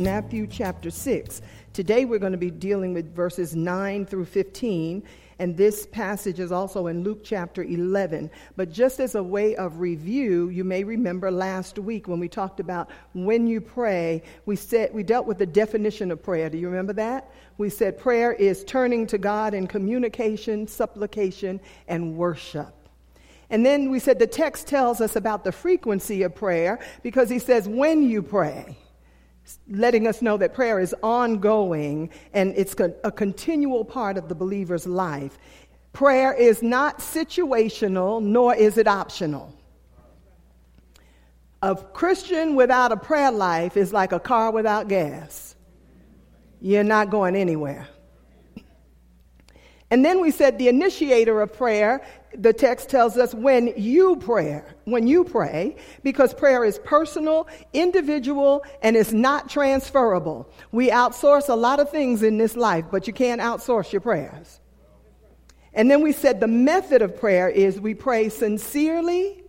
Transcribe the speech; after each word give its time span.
Matthew 0.00 0.46
chapter 0.46 0.90
6. 0.90 1.42
Today 1.72 2.04
we're 2.04 2.20
going 2.20 2.32
to 2.32 2.38
be 2.38 2.50
dealing 2.50 2.94
with 2.94 3.14
verses 3.14 3.56
9 3.56 4.06
through 4.06 4.26
15, 4.26 5.02
and 5.40 5.56
this 5.56 5.86
passage 5.86 6.38
is 6.38 6.52
also 6.52 6.86
in 6.86 7.02
Luke 7.02 7.22
chapter 7.24 7.64
11. 7.64 8.30
But 8.56 8.70
just 8.70 9.00
as 9.00 9.16
a 9.16 9.22
way 9.22 9.56
of 9.56 9.80
review, 9.80 10.50
you 10.50 10.62
may 10.62 10.84
remember 10.84 11.30
last 11.30 11.78
week 11.78 12.06
when 12.06 12.20
we 12.20 12.28
talked 12.28 12.60
about 12.60 12.90
when 13.12 13.46
you 13.48 13.60
pray, 13.60 14.22
we 14.46 14.54
said 14.54 14.94
we 14.94 15.02
dealt 15.02 15.26
with 15.26 15.38
the 15.38 15.46
definition 15.46 16.12
of 16.12 16.22
prayer. 16.22 16.48
Do 16.48 16.58
you 16.58 16.68
remember 16.68 16.92
that? 16.94 17.32
We 17.56 17.68
said 17.68 17.98
prayer 17.98 18.32
is 18.32 18.62
turning 18.64 19.06
to 19.08 19.18
God 19.18 19.52
in 19.52 19.66
communication, 19.66 20.68
supplication, 20.68 21.60
and 21.88 22.16
worship. 22.16 22.72
And 23.50 23.66
then 23.66 23.90
we 23.90 23.98
said 23.98 24.18
the 24.18 24.26
text 24.26 24.68
tells 24.68 25.00
us 25.00 25.16
about 25.16 25.42
the 25.42 25.52
frequency 25.52 26.22
of 26.22 26.34
prayer 26.34 26.78
because 27.02 27.28
he 27.28 27.38
says 27.40 27.68
when 27.68 28.08
you 28.08 28.22
pray 28.22 28.76
letting 29.68 30.06
us 30.06 30.22
know 30.22 30.36
that 30.36 30.54
prayer 30.54 30.78
is 30.80 30.94
ongoing 31.02 32.10
and 32.32 32.54
it's 32.56 32.74
a 33.04 33.12
continual 33.12 33.84
part 33.84 34.16
of 34.16 34.28
the 34.28 34.34
believer's 34.34 34.86
life. 34.86 35.38
Prayer 35.92 36.32
is 36.32 36.62
not 36.62 36.98
situational, 36.98 38.22
nor 38.22 38.54
is 38.54 38.78
it 38.78 38.86
optional. 38.86 39.54
A 41.62 41.74
Christian 41.74 42.54
without 42.54 42.92
a 42.92 42.96
prayer 42.96 43.32
life 43.32 43.76
is 43.76 43.92
like 43.92 44.12
a 44.12 44.20
car 44.20 44.52
without 44.52 44.88
gas. 44.88 45.56
You're 46.60 46.84
not 46.84 47.10
going 47.10 47.34
anywhere. 47.34 47.88
And 49.90 50.04
then 50.04 50.20
we 50.20 50.30
said 50.30 50.58
the 50.58 50.68
initiator 50.68 51.40
of 51.40 51.52
prayer, 51.52 52.02
the 52.36 52.52
text 52.52 52.90
tells 52.90 53.16
us 53.16 53.32
when 53.34 53.72
you 53.76 54.16
pray, 54.16 54.62
when 54.84 55.06
you 55.06 55.24
pray, 55.24 55.76
because 56.02 56.34
prayer 56.34 56.62
is 56.62 56.78
personal, 56.80 57.48
individual, 57.72 58.64
and 58.82 58.96
is 58.96 59.14
not 59.14 59.48
transferable. 59.48 60.46
We 60.72 60.90
outsource 60.90 61.48
a 61.48 61.54
lot 61.54 61.80
of 61.80 61.90
things 61.90 62.22
in 62.22 62.36
this 62.36 62.54
life, 62.54 62.84
but 62.90 63.06
you 63.06 63.14
can't 63.14 63.40
outsource 63.40 63.90
your 63.90 64.02
prayers. 64.02 64.60
And 65.72 65.90
then 65.90 66.02
we 66.02 66.12
said 66.12 66.40
the 66.40 66.48
method 66.48 67.00
of 67.00 67.16
prayer 67.16 67.48
is 67.48 67.80
we 67.80 67.94
pray 67.94 68.28
sincerely, 68.28 69.42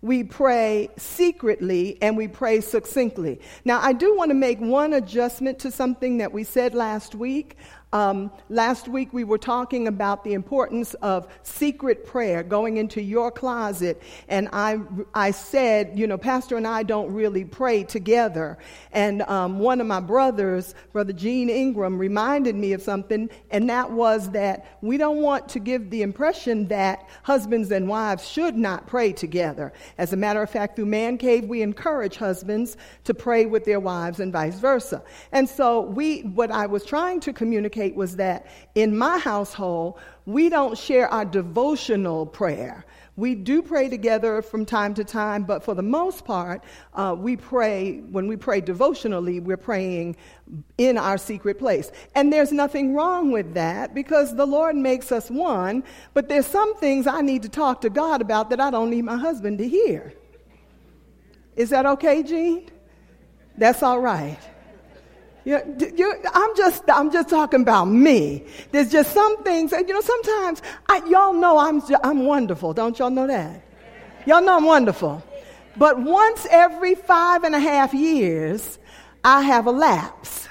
we 0.00 0.22
pray 0.22 0.90
secretly, 0.96 1.98
and 2.02 2.16
we 2.16 2.28
pray 2.28 2.60
succinctly. 2.60 3.40
Now, 3.64 3.80
I 3.80 3.92
do 3.92 4.16
want 4.16 4.30
to 4.30 4.34
make 4.34 4.60
one 4.60 4.92
adjustment 4.92 5.60
to 5.60 5.70
something 5.70 6.18
that 6.18 6.32
we 6.32 6.44
said 6.44 6.74
last 6.74 7.14
week. 7.14 7.56
Um, 7.92 8.30
last 8.48 8.88
week 8.88 9.12
we 9.12 9.22
were 9.22 9.36
talking 9.36 9.86
about 9.86 10.24
the 10.24 10.32
importance 10.32 10.94
of 10.94 11.28
secret 11.42 12.06
prayer, 12.06 12.42
going 12.42 12.78
into 12.78 13.02
your 13.02 13.30
closet, 13.30 14.02
and 14.28 14.48
I, 14.50 14.80
I 15.12 15.30
said, 15.30 15.98
you 15.98 16.06
know, 16.06 16.16
Pastor 16.16 16.56
and 16.56 16.66
I 16.66 16.84
don't 16.84 17.12
really 17.12 17.44
pray 17.44 17.84
together. 17.84 18.56
And 18.92 19.20
um, 19.22 19.58
one 19.58 19.78
of 19.78 19.86
my 19.86 20.00
brothers, 20.00 20.74
Brother 20.94 21.12
Gene 21.12 21.50
Ingram, 21.50 21.98
reminded 21.98 22.54
me 22.54 22.72
of 22.72 22.80
something, 22.80 23.28
and 23.50 23.68
that 23.68 23.90
was 23.90 24.30
that 24.30 24.78
we 24.80 24.96
don't 24.96 25.18
want 25.18 25.50
to 25.50 25.58
give 25.58 25.90
the 25.90 26.00
impression 26.00 26.68
that 26.68 27.06
husbands 27.24 27.70
and 27.72 27.86
wives 27.88 28.26
should 28.26 28.56
not 28.56 28.86
pray 28.86 29.12
together. 29.12 29.70
As 29.98 30.14
a 30.14 30.16
matter 30.16 30.42
of 30.42 30.48
fact, 30.48 30.76
through 30.76 30.86
Man 30.86 31.18
Cave, 31.18 31.44
we 31.44 31.60
encourage 31.60 32.16
husbands 32.16 32.78
to 33.04 33.12
pray 33.12 33.44
with 33.44 33.66
their 33.66 33.80
wives 33.80 34.18
and 34.18 34.32
vice 34.32 34.58
versa. 34.58 35.02
And 35.32 35.46
so 35.46 35.82
we, 35.82 36.22
what 36.22 36.50
I 36.50 36.64
was 36.64 36.86
trying 36.86 37.20
to 37.20 37.34
communicate 37.34 37.81
was 37.90 38.16
that 38.16 38.46
in 38.74 38.96
my 38.96 39.18
household, 39.18 39.98
we 40.26 40.48
don't 40.48 40.78
share 40.78 41.08
our 41.08 41.24
devotional 41.24 42.26
prayer. 42.26 42.84
We 43.16 43.34
do 43.34 43.60
pray 43.60 43.90
together 43.90 44.40
from 44.40 44.64
time 44.64 44.94
to 44.94 45.04
time, 45.04 45.42
but 45.42 45.62
for 45.62 45.74
the 45.74 45.82
most 45.82 46.24
part, 46.24 46.64
uh, 46.94 47.14
we 47.18 47.36
pray, 47.36 47.98
when 47.98 48.26
we 48.26 48.36
pray 48.36 48.62
devotionally, 48.62 49.38
we're 49.38 49.58
praying 49.58 50.16
in 50.78 50.96
our 50.96 51.18
secret 51.18 51.58
place. 51.58 51.92
And 52.14 52.32
there's 52.32 52.52
nothing 52.52 52.94
wrong 52.94 53.30
with 53.30 53.52
that 53.52 53.94
because 53.94 54.34
the 54.34 54.46
Lord 54.46 54.76
makes 54.76 55.12
us 55.12 55.30
one, 55.30 55.84
but 56.14 56.30
there's 56.30 56.46
some 56.46 56.74
things 56.76 57.06
I 57.06 57.20
need 57.20 57.42
to 57.42 57.50
talk 57.50 57.82
to 57.82 57.90
God 57.90 58.22
about 58.22 58.48
that 58.48 58.60
I 58.60 58.70
don't 58.70 58.88
need 58.88 59.02
my 59.04 59.16
husband 59.16 59.58
to 59.58 59.68
hear. 59.68 60.14
Is 61.54 61.68
that 61.68 61.84
okay, 61.84 62.22
Gene? 62.22 62.70
That's 63.58 63.82
all 63.82 64.00
right. 64.00 64.38
You 65.44 65.60
you, 65.96 66.14
I'm 66.32 66.56
just, 66.56 66.84
I'm 66.88 67.10
just 67.10 67.28
talking 67.28 67.62
about 67.62 67.86
me. 67.86 68.44
There's 68.70 68.90
just 68.90 69.12
some 69.12 69.42
things, 69.42 69.72
and 69.72 69.86
you 69.88 69.94
know, 69.94 70.00
sometimes 70.00 70.62
I, 70.88 71.02
y'all 71.08 71.32
know 71.32 71.58
I'm, 71.58 71.82
I'm 72.04 72.24
wonderful. 72.24 72.72
Don't 72.72 72.98
y'all 72.98 73.10
know 73.10 73.26
that? 73.26 73.62
Y'all 74.24 74.42
know 74.42 74.56
I'm 74.56 74.64
wonderful. 74.64 75.22
But 75.76 75.98
once 75.98 76.46
every 76.50 76.94
five 76.94 77.44
and 77.44 77.54
a 77.54 77.60
half 77.60 77.94
years, 77.94 78.78
I 79.24 79.42
have 79.42 79.66
a 79.66 79.70
lapse. 79.70 80.48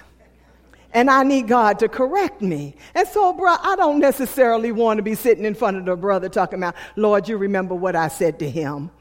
And 0.93 1.09
I 1.09 1.23
need 1.23 1.47
God 1.47 1.79
to 1.79 1.87
correct 1.87 2.41
me. 2.41 2.75
And 2.95 3.07
so, 3.07 3.31
bro, 3.31 3.55
I 3.61 3.77
don't 3.77 3.99
necessarily 3.99 4.73
want 4.73 4.97
to 4.97 5.03
be 5.03 5.15
sitting 5.15 5.45
in 5.45 5.55
front 5.55 5.77
of 5.77 5.85
the 5.85 5.95
brother 5.95 6.27
talking 6.27 6.59
about, 6.59 6.75
Lord, 6.97 7.29
you 7.29 7.37
remember 7.37 7.73
what 7.75 7.95
I 7.95 8.09
said 8.09 8.39
to 8.39 8.49
him. 8.49 8.91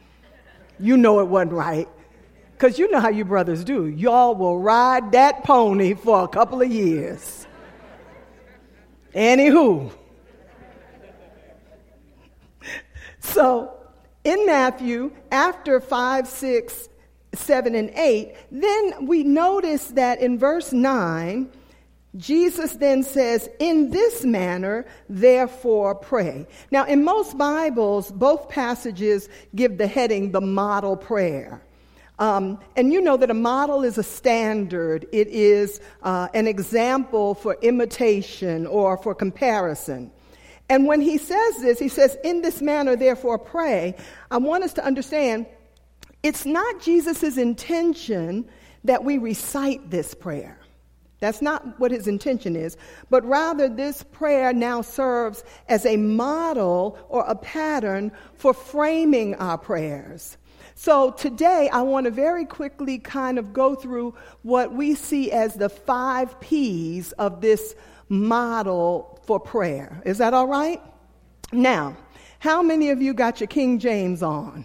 You 0.78 0.97
know 0.97 1.19
it 1.19 1.27
wasn't 1.27 1.53
right. 1.53 1.89
Because 2.60 2.78
you 2.78 2.91
know 2.91 3.00
how 3.00 3.09
you 3.09 3.25
brothers 3.25 3.65
do. 3.65 3.87
Y'all 3.87 4.34
will 4.34 4.59
ride 4.59 5.12
that 5.12 5.44
pony 5.44 5.94
for 5.94 6.25
a 6.25 6.28
couple 6.28 6.60
of 6.60 6.71
years. 6.71 7.47
Anywho. 9.15 9.91
So, 13.22 13.76
in 14.25 14.47
Matthew, 14.47 15.12
after 15.31 15.78
5, 15.78 16.26
6, 16.26 16.88
7, 17.34 17.75
and 17.75 17.91
8, 17.91 18.34
then 18.50 19.06
we 19.06 19.22
notice 19.22 19.88
that 19.88 20.21
in 20.21 20.38
verse 20.38 20.72
9, 20.72 21.50
Jesus 22.16 22.72
then 22.72 23.03
says, 23.03 23.48
In 23.59 23.91
this 23.91 24.25
manner, 24.25 24.87
therefore 25.09 25.94
pray. 25.94 26.47
Now, 26.71 26.87
in 26.87 27.04
most 27.04 27.37
Bibles, 27.37 28.10
both 28.10 28.48
passages 28.48 29.28
give 29.54 29.77
the 29.77 29.87
heading 29.87 30.32
the 30.32 30.41
model 30.41 30.97
prayer. 30.97 31.62
Um, 32.20 32.60
and 32.76 32.92
you 32.92 33.00
know 33.00 33.16
that 33.16 33.31
a 33.31 33.34
model 33.34 33.82
is 33.82 33.97
a 33.97 34.03
standard, 34.03 35.06
it 35.10 35.26
is 35.28 35.81
uh, 36.03 36.28
an 36.34 36.47
example 36.47 37.34
for 37.34 37.56
imitation 37.62 38.66
or 38.66 38.98
for 38.98 39.14
comparison. 39.14 40.12
And 40.69 40.86
when 40.86 41.00
he 41.00 41.16
says 41.16 41.56
this, 41.56 41.78
he 41.78 41.88
says, 41.88 42.19
In 42.22 42.42
this 42.42 42.60
manner, 42.60 42.94
therefore, 42.94 43.38
pray. 43.38 43.97
I 44.30 44.36
want 44.36 44.64
us 44.64 44.75
to 44.75 44.84
understand 44.84 45.47
it's 46.22 46.44
not 46.44 46.82
Jesus' 46.82 47.38
intention 47.38 48.47
that 48.84 49.03
we 49.03 49.16
recite 49.16 49.91
this 49.91 50.14
prayer. 50.14 50.59
That's 51.20 51.42
not 51.42 51.78
what 51.80 51.91
his 51.91 52.06
intention 52.06 52.54
is, 52.54 52.76
but 53.09 53.25
rather 53.25 53.69
this 53.69 54.03
prayer 54.03 54.53
now 54.53 54.82
serves 54.82 55.42
as 55.69 55.86
a 55.86 55.97
model 55.97 56.98
or 57.09 57.25
a 57.26 57.34
pattern 57.34 58.12
for 58.34 58.54
framing 58.54 59.34
our 59.36 59.59
prayers. 59.59 60.36
So 60.82 61.10
today 61.10 61.68
I 61.71 61.82
want 61.82 62.06
to 62.06 62.10
very 62.10 62.47
quickly 62.47 62.98
kind 62.98 63.38
of 63.38 63.53
go 63.53 63.74
through 63.74 64.15
what 64.41 64.72
we 64.72 64.94
see 64.94 65.30
as 65.30 65.53
the 65.53 65.68
five 65.68 66.41
P's 66.41 67.12
of 67.12 67.42
this 67.42 67.74
model 68.09 69.21
for 69.27 69.38
prayer. 69.38 70.00
Is 70.06 70.16
that 70.16 70.32
all 70.32 70.47
right? 70.47 70.80
Now, 71.53 71.98
how 72.38 72.62
many 72.62 72.88
of 72.88 73.03
you 73.03 73.12
got 73.12 73.41
your 73.41 73.47
King 73.47 73.78
James 73.78 74.22
on? 74.22 74.65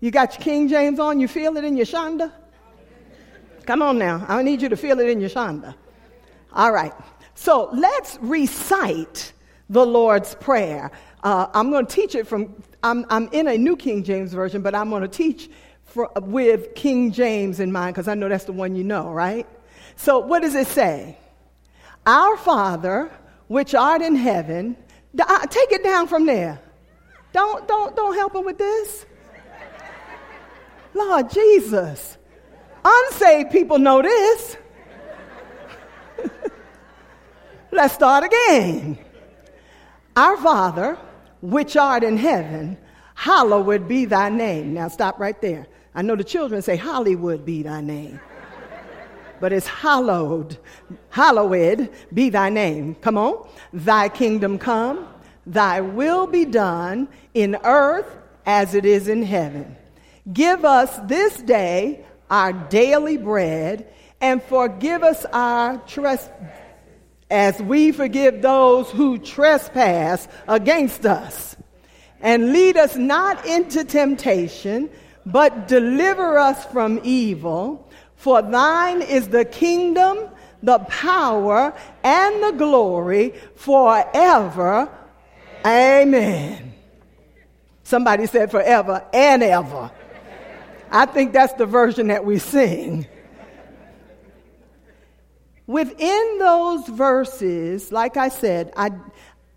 You 0.00 0.10
got 0.10 0.32
your 0.32 0.42
King 0.42 0.66
James 0.66 0.98
on? 0.98 1.20
You 1.20 1.28
feel 1.28 1.58
it 1.58 1.64
in 1.64 1.76
your 1.76 1.84
shanda? 1.84 2.32
Come 3.66 3.82
on 3.82 3.98
now. 3.98 4.24
I 4.28 4.42
need 4.42 4.62
you 4.62 4.70
to 4.70 4.78
feel 4.78 4.98
it 5.00 5.10
in 5.10 5.20
your 5.20 5.28
shanda. 5.28 5.74
All 6.54 6.72
right. 6.72 6.94
So 7.34 7.68
let's 7.74 8.18
recite 8.22 9.34
the 9.68 9.84
Lord's 9.84 10.34
Prayer. 10.36 10.90
Uh, 11.22 11.48
I'm 11.52 11.70
going 11.70 11.84
to 11.84 11.94
teach 11.94 12.14
it 12.14 12.26
from, 12.26 12.54
I'm, 12.82 13.06
I'm 13.10 13.28
in 13.32 13.48
a 13.48 13.56
New 13.56 13.76
King 13.76 14.02
James 14.02 14.32
Version, 14.32 14.62
but 14.62 14.74
I'm 14.74 14.90
going 14.90 15.02
to 15.02 15.08
teach 15.08 15.48
for, 15.84 16.10
with 16.16 16.74
King 16.74 17.12
James 17.12 17.60
in 17.60 17.70
mind 17.70 17.94
because 17.94 18.08
I 18.08 18.14
know 18.14 18.28
that's 18.28 18.44
the 18.44 18.52
one 18.52 18.74
you 18.74 18.84
know, 18.84 19.10
right? 19.10 19.46
So, 19.96 20.18
what 20.18 20.42
does 20.42 20.54
it 20.54 20.66
say? 20.66 21.18
Our 22.06 22.36
Father, 22.36 23.10
which 23.46 23.74
art 23.74 24.02
in 24.02 24.16
heaven, 24.16 24.76
uh, 25.18 25.46
take 25.46 25.70
it 25.72 25.84
down 25.84 26.08
from 26.08 26.26
there. 26.26 26.60
Don't, 27.32 27.66
don't, 27.68 27.94
don't 27.94 28.14
help 28.14 28.34
him 28.34 28.44
with 28.44 28.58
this. 28.58 29.06
Lord 30.94 31.30
Jesus. 31.30 32.18
Unsaved 32.84 33.50
people 33.50 33.78
know 33.78 34.02
this. 34.02 34.56
Let's 37.70 37.94
start 37.94 38.24
again. 38.24 38.98
Our 40.16 40.36
Father, 40.36 40.98
which 41.42 41.76
art 41.76 42.04
in 42.04 42.16
heaven, 42.16 42.78
hallowed 43.14 43.86
be 43.86 44.06
thy 44.06 44.30
name. 44.30 44.72
Now 44.72 44.88
stop 44.88 45.18
right 45.18 45.38
there. 45.42 45.66
I 45.94 46.00
know 46.00 46.16
the 46.16 46.24
children 46.24 46.62
say, 46.62 46.76
Hollywood 46.76 47.44
be 47.44 47.62
thy 47.62 47.82
name. 47.82 48.18
but 49.40 49.52
it's 49.52 49.66
hallowed, 49.66 50.56
hallowed 51.10 51.90
be 52.14 52.30
thy 52.30 52.48
name. 52.48 52.94
Come 52.94 53.18
on. 53.18 53.46
Thy 53.72 54.08
kingdom 54.08 54.58
come, 54.58 55.06
thy 55.44 55.80
will 55.80 56.26
be 56.26 56.44
done 56.44 57.08
in 57.34 57.58
earth 57.64 58.16
as 58.46 58.74
it 58.74 58.86
is 58.86 59.08
in 59.08 59.22
heaven. 59.22 59.76
Give 60.32 60.64
us 60.64 60.96
this 61.08 61.42
day 61.42 62.06
our 62.30 62.52
daily 62.52 63.16
bread 63.16 63.92
and 64.20 64.40
forgive 64.42 65.02
us 65.02 65.26
our 65.32 65.78
trespasses 65.78 66.61
as 67.32 67.60
we 67.62 67.92
forgive 67.92 68.42
those 68.42 68.90
who 68.90 69.18
trespass 69.18 70.28
against 70.46 71.06
us. 71.06 71.56
And 72.20 72.52
lead 72.52 72.76
us 72.76 72.94
not 72.94 73.46
into 73.46 73.84
temptation, 73.84 74.90
but 75.24 75.66
deliver 75.66 76.38
us 76.38 76.64
from 76.66 77.00
evil. 77.02 77.90
For 78.16 78.42
thine 78.42 79.00
is 79.00 79.28
the 79.28 79.46
kingdom, 79.46 80.28
the 80.62 80.78
power, 80.80 81.74
and 82.04 82.42
the 82.42 82.52
glory 82.52 83.34
forever. 83.56 84.90
Amen. 85.64 86.74
Somebody 87.82 88.26
said 88.26 88.50
forever 88.50 89.04
and 89.12 89.42
ever. 89.42 89.90
I 90.90 91.06
think 91.06 91.32
that's 91.32 91.54
the 91.54 91.66
version 91.66 92.08
that 92.08 92.26
we 92.26 92.38
sing. 92.38 93.06
Within 95.66 96.38
those 96.38 96.88
verses, 96.88 97.92
like 97.92 98.16
I 98.16 98.28
said, 98.28 98.72
I, 98.76 98.90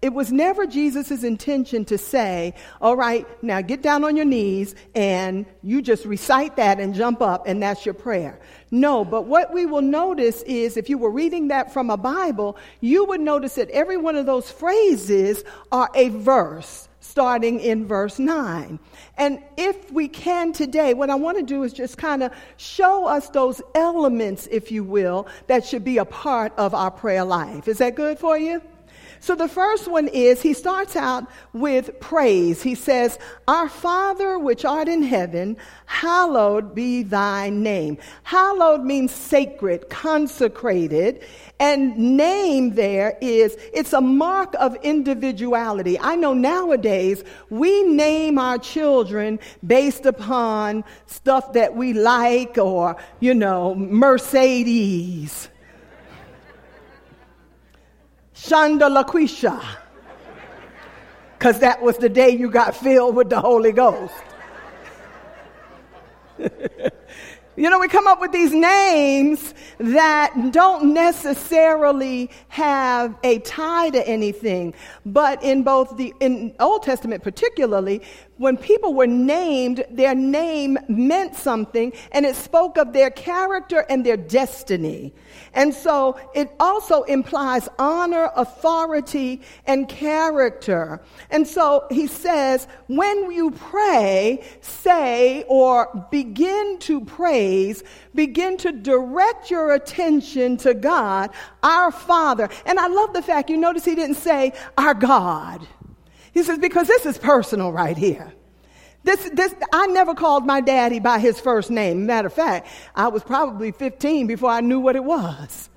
it 0.01 0.13
was 0.13 0.31
never 0.31 0.67
Jesus' 0.67 1.23
intention 1.23 1.83
to 1.85 1.97
say, 1.97 2.53
all 2.79 2.95
right, 2.95 3.25
now 3.43 3.61
get 3.61 3.81
down 3.81 4.03
on 4.03 4.15
your 4.15 4.25
knees 4.25 4.75
and 4.93 5.47
you 5.63 5.81
just 5.81 6.05
recite 6.05 6.57
that 6.57 6.79
and 6.79 6.93
jump 6.93 7.23
up 7.23 7.47
and 7.47 7.61
that's 7.63 7.85
your 7.85 7.95
prayer. 7.95 8.39
No, 8.69 9.03
but 9.03 9.23
what 9.23 9.51
we 9.51 9.65
will 9.65 9.81
notice 9.81 10.43
is 10.43 10.77
if 10.77 10.89
you 10.89 10.99
were 10.99 11.09
reading 11.09 11.47
that 11.47 11.73
from 11.73 11.89
a 11.89 11.97
Bible, 11.97 12.55
you 12.81 13.05
would 13.05 13.21
notice 13.21 13.55
that 13.55 13.71
every 13.71 13.97
one 13.97 14.15
of 14.15 14.27
those 14.27 14.51
phrases 14.51 15.43
are 15.71 15.89
a 15.95 16.09
verse 16.09 16.87
starting 17.15 17.61
in 17.61 17.87
verse 17.87 18.19
9. 18.19 18.77
And 19.17 19.41
if 19.55 19.89
we 19.89 20.09
can 20.09 20.51
today, 20.51 20.93
what 20.93 21.09
I 21.09 21.15
want 21.15 21.37
to 21.37 21.43
do 21.45 21.63
is 21.63 21.71
just 21.71 21.97
kind 21.97 22.21
of 22.21 22.33
show 22.57 23.07
us 23.07 23.29
those 23.29 23.61
elements, 23.73 24.49
if 24.51 24.69
you 24.69 24.83
will, 24.83 25.25
that 25.47 25.65
should 25.65 25.85
be 25.85 25.97
a 25.97 26.03
part 26.03 26.51
of 26.57 26.73
our 26.73 26.91
prayer 26.91 27.23
life. 27.23 27.69
Is 27.69 27.77
that 27.77 27.95
good 27.95 28.19
for 28.19 28.37
you? 28.37 28.61
So 29.25 29.33
the 29.33 29.47
first 29.47 29.87
one 29.87 30.07
is 30.07 30.43
he 30.43 30.53
starts 30.53 30.95
out 30.95 31.25
with 31.51 31.99
praise. 31.99 32.61
He 32.61 32.75
says, 32.75 33.17
Our 33.47 33.67
Father 33.67 34.37
which 34.37 34.63
art 34.63 34.87
in 34.87 35.01
heaven, 35.01 35.57
hallowed 35.87 36.75
be 36.75 37.01
thy 37.01 37.49
name. 37.49 37.97
Hallowed 38.21 38.83
means 38.83 39.11
sacred, 39.11 39.89
consecrated. 39.89 41.23
And 41.59 41.97
name 41.97 42.75
there 42.75 43.17
is, 43.19 43.57
it's 43.73 43.93
a 43.93 44.01
mark 44.01 44.53
of 44.59 44.75
individuality. 44.83 45.97
I 45.99 46.15
know 46.15 46.35
nowadays 46.35 47.23
we 47.49 47.81
name 47.81 48.37
our 48.37 48.59
children 48.59 49.39
based 49.65 50.05
upon 50.05 50.83
stuff 51.07 51.53
that 51.53 51.75
we 51.75 51.93
like 51.93 52.59
or, 52.59 52.95
you 53.21 53.33
know, 53.33 53.73
Mercedes 53.73 55.49
Shonda 58.35 59.03
LaQuisha. 59.03 59.63
Because 61.37 61.59
that 61.59 61.81
was 61.81 61.97
the 61.97 62.09
day 62.09 62.29
you 62.29 62.49
got 62.49 62.75
filled 62.75 63.15
with 63.15 63.29
the 63.29 63.39
Holy 63.39 63.71
Ghost. 63.71 64.13
You 67.57 67.69
know, 67.69 67.79
we 67.79 67.87
come 67.87 68.05
up 68.05 68.19
with 68.19 68.33
these 68.33 68.51
names 68.53 69.53
that 69.77 70.51
don't 70.51 70.93
necessarily 70.93 72.29
have 72.49 73.15
a 73.23 73.39
tie 73.39 73.91
to 73.91 74.05
anything. 74.05 74.73
But 75.05 75.41
in 75.41 75.63
both 75.63 75.95
the 75.95 76.13
in 76.19 76.53
Old 76.59 76.83
Testament 76.83 77.23
particularly, 77.23 78.01
when 78.37 78.57
people 78.57 78.93
were 78.93 79.07
named, 79.07 79.85
their 79.89 80.13
name 80.13 80.77
meant 80.87 81.35
something 81.35 81.93
and 82.11 82.25
it 82.25 82.35
spoke 82.35 82.77
of 82.77 82.91
their 82.91 83.09
character 83.09 83.85
and 83.89 84.05
their 84.05 84.17
destiny. 84.17 85.13
And 85.53 85.73
so 85.73 86.19
it 86.33 86.51
also 86.59 87.03
implies 87.03 87.69
honor, 87.79 88.29
authority, 88.35 89.41
and 89.65 89.87
character. 89.87 91.01
And 91.29 91.47
so 91.47 91.85
he 91.89 92.07
says, 92.07 92.67
when 92.87 93.31
you 93.31 93.51
pray, 93.51 94.43
say 94.61 95.45
or 95.47 96.07
begin 96.11 96.77
to 96.79 97.01
praise, 97.01 97.83
begin 98.13 98.57
to 98.57 98.71
direct 98.73 99.49
your 99.49 99.73
attention 99.73 100.57
to 100.57 100.73
God, 100.73 101.29
our 101.63 101.91
Father. 101.91 102.49
And 102.65 102.79
I 102.79 102.87
love 102.87 103.13
the 103.13 103.21
fact 103.21 103.49
you 103.49 103.57
notice 103.57 103.85
he 103.85 103.95
didn't 103.95 104.15
say 104.15 104.53
our 104.77 104.93
God. 104.93 105.65
He 106.35 106.43
says, 106.43 106.59
because 106.59 106.87
this 106.87 107.05
is 107.05 107.17
personal 107.17 107.71
right 107.71 107.97
here. 107.97 108.33
This, 109.05 109.29
this, 109.33 109.55
I 109.71 109.87
never 109.87 110.13
called 110.13 110.45
my 110.45 110.59
daddy 110.59 110.99
by 110.99 111.17
his 111.17 111.39
first 111.39 111.71
name. 111.71 112.05
Matter 112.05 112.27
of 112.27 112.33
fact, 112.33 112.67
I 112.93 113.07
was 113.07 113.23
probably 113.23 113.71
15 113.71 114.27
before 114.27 114.49
I 114.49 114.59
knew 114.59 114.81
what 114.81 114.97
it 114.97 115.03
was. 115.03 115.69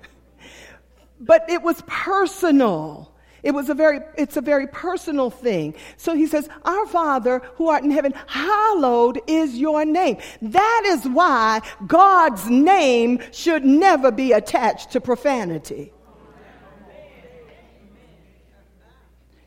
but 1.20 1.44
it 1.50 1.62
was 1.62 1.82
personal. 1.86 3.12
It 3.42 3.50
was 3.50 3.68
a 3.68 3.74
very, 3.74 4.00
it's 4.16 4.38
a 4.38 4.40
very 4.40 4.68
personal 4.68 5.28
thing. 5.28 5.74
So 5.98 6.14
he 6.14 6.26
says, 6.26 6.48
Our 6.64 6.86
Father 6.86 7.42
who 7.56 7.68
art 7.68 7.84
in 7.84 7.90
heaven, 7.90 8.14
hallowed 8.28 9.20
is 9.26 9.58
your 9.58 9.84
name. 9.84 10.16
That 10.40 10.82
is 10.86 11.06
why 11.06 11.60
God's 11.86 12.48
name 12.48 13.20
should 13.32 13.66
never 13.66 14.10
be 14.10 14.32
attached 14.32 14.92
to 14.92 15.00
profanity. 15.02 15.92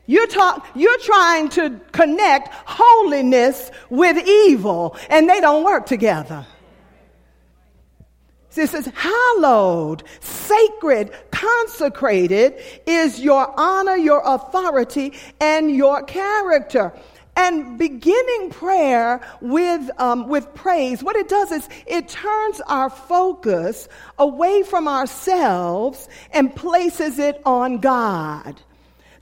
You're, 0.06 0.28
talk, 0.28 0.66
you're 0.74 0.98
trying 0.98 1.48
to 1.50 1.80
connect 1.92 2.48
holiness 2.64 3.70
with 3.90 4.16
evil, 4.26 4.96
and 5.10 5.28
they 5.28 5.40
don't 5.40 5.64
work 5.64 5.86
together. 5.86 6.46
This 8.54 8.72
is 8.72 8.86
hallowed, 8.86 10.04
sacred, 10.20 11.12
consecrated 11.30 12.54
is 12.86 13.20
your 13.20 13.52
honor, 13.60 13.96
your 13.96 14.22
authority, 14.24 15.12
and 15.40 15.70
your 15.70 16.02
character. 16.04 16.92
And 17.36 17.76
beginning 17.76 18.48
prayer 18.48 19.20
with, 19.42 19.90
um, 19.98 20.26
with 20.28 20.54
praise, 20.54 21.02
what 21.02 21.16
it 21.16 21.28
does 21.28 21.52
is 21.52 21.68
it 21.86 22.08
turns 22.08 22.62
our 22.62 22.88
focus 22.88 23.90
away 24.18 24.62
from 24.62 24.88
ourselves 24.88 26.08
and 26.32 26.54
places 26.56 27.18
it 27.18 27.42
on 27.44 27.76
God. 27.76 28.62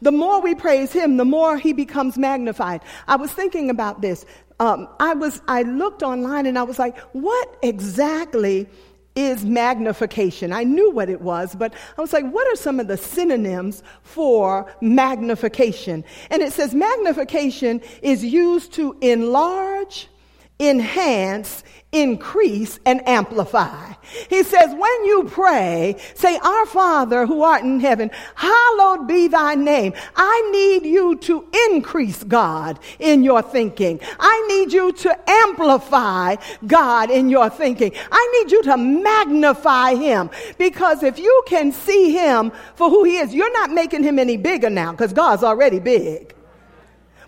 The 0.04 0.12
more 0.12 0.42
we 0.42 0.54
praise 0.54 0.92
him, 0.92 1.16
the 1.16 1.24
more 1.24 1.56
he 1.56 1.72
becomes 1.72 2.18
magnified. 2.18 2.82
I 3.08 3.16
was 3.16 3.32
thinking 3.32 3.70
about 3.70 4.02
this. 4.02 4.26
Um, 4.60 4.86
I 5.00 5.14
was, 5.14 5.40
I 5.48 5.62
looked 5.62 6.02
online 6.02 6.44
and 6.44 6.58
I 6.58 6.62
was 6.62 6.78
like, 6.78 6.98
what 7.12 7.56
exactly 7.62 8.68
is 9.16 9.46
magnification. 9.46 10.52
I 10.52 10.62
knew 10.64 10.90
what 10.90 11.08
it 11.08 11.22
was, 11.22 11.54
but 11.54 11.72
I 11.96 12.02
was 12.02 12.12
like, 12.12 12.30
what 12.30 12.46
are 12.52 12.56
some 12.56 12.80
of 12.80 12.86
the 12.86 12.98
synonyms 12.98 13.82
for 14.02 14.70
magnification? 14.82 16.04
And 16.30 16.42
it 16.42 16.52
says 16.52 16.74
magnification 16.74 17.80
is 18.02 18.22
used 18.22 18.74
to 18.74 18.98
enlarge, 19.00 20.08
enhance, 20.58 21.64
increase, 21.92 22.78
and 22.84 23.06
amplify. 23.08 23.92
He 24.28 24.42
says, 24.42 24.70
when 24.70 25.04
you 25.04 25.24
pray, 25.30 25.96
say, 26.14 26.36
Our 26.38 26.66
Father 26.66 27.26
who 27.26 27.42
art 27.42 27.62
in 27.62 27.80
heaven, 27.80 28.10
hallowed 28.34 29.06
be 29.08 29.28
thy 29.28 29.54
name. 29.54 29.94
I 30.14 30.50
need 30.52 30.88
you 30.88 31.16
to 31.16 31.46
increase 31.70 32.22
God 32.24 32.78
in 32.98 33.22
your 33.22 33.42
thinking. 33.42 34.00
I 34.18 34.46
need 34.48 34.72
you 34.72 34.92
to 34.92 35.30
amplify 35.30 36.36
God 36.66 37.10
in 37.10 37.28
your 37.28 37.48
thinking. 37.48 37.92
I 38.10 38.42
need 38.42 38.52
you 38.52 38.62
to 38.64 38.76
magnify 38.76 39.94
him 39.94 40.30
because 40.58 41.02
if 41.02 41.18
you 41.18 41.42
can 41.46 41.72
see 41.72 42.12
him 42.12 42.52
for 42.74 42.90
who 42.90 43.04
he 43.04 43.16
is, 43.16 43.34
you're 43.34 43.52
not 43.52 43.70
making 43.70 44.02
him 44.02 44.18
any 44.18 44.36
bigger 44.36 44.70
now 44.70 44.92
because 44.92 45.12
God's 45.12 45.42
already 45.42 45.78
big. 45.78 46.33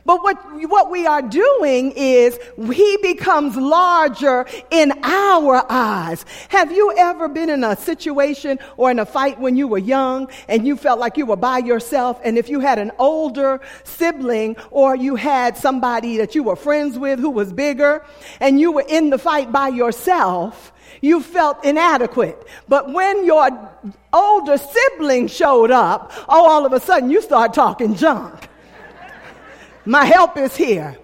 But 0.07 0.23
what, 0.23 0.37
what 0.71 0.89
we 0.89 1.05
are 1.05 1.21
doing 1.21 1.93
is 1.97 2.39
he 2.73 2.97
becomes 3.03 3.57
larger 3.57 4.47
in 4.71 4.93
our 5.03 5.67
eyes. 5.69 6.25
Have 6.49 6.71
you 6.71 6.95
ever 6.97 7.27
been 7.27 7.51
in 7.51 7.65
a 7.65 7.75
situation 7.75 8.61
or 8.77 8.93
in 8.93 9.01
a 9.01 9.05
fight 9.05 9.41
when 9.41 9.57
you 9.57 9.67
were 9.67 9.79
young 9.79 10.29
and 10.49 10.65
you 10.65 10.77
felt 10.77 11.01
like 11.01 11.17
you 11.17 11.27
were 11.27 11.37
by 11.37 11.59
yourself? 11.59 12.21
And 12.23 12.39
if 12.39 12.49
you 12.49 12.61
had 12.61 12.79
an 12.79 12.93
older 13.01 13.61
sibling 13.83 14.57
or 14.71 14.95
you 14.95 15.17
had 15.17 15.57
somebody 15.57 16.19
that 16.19 16.37
you 16.37 16.45
were 16.45 16.57
friends 16.57 16.97
with 16.97 17.19
who 17.19 17.31
was 17.31 17.53
bigger 17.53 18.07
and 18.39 18.61
you 18.61 18.71
were 18.71 18.85
in 18.89 19.11
the 19.11 19.19
fight 19.19 19.51
by 19.51 19.69
yourself, 19.69 20.73
you 21.01 21.21
felt 21.21 21.65
inadequate. 21.65 22.47
But 22.69 22.93
when 22.93 23.27
your 23.27 23.51
older 24.13 24.57
sibling 24.57 25.27
showed 25.27 25.73
up, 25.73 26.13
oh, 26.29 26.49
all 26.49 26.65
of 26.65 26.73
a 26.73 26.79
sudden 26.79 27.11
you 27.11 27.21
start 27.21 27.53
talking 27.53 27.97
junk. 27.97 28.49
My 29.87 30.05
help 30.05 30.37
is 30.37 30.57
here. 30.57 30.99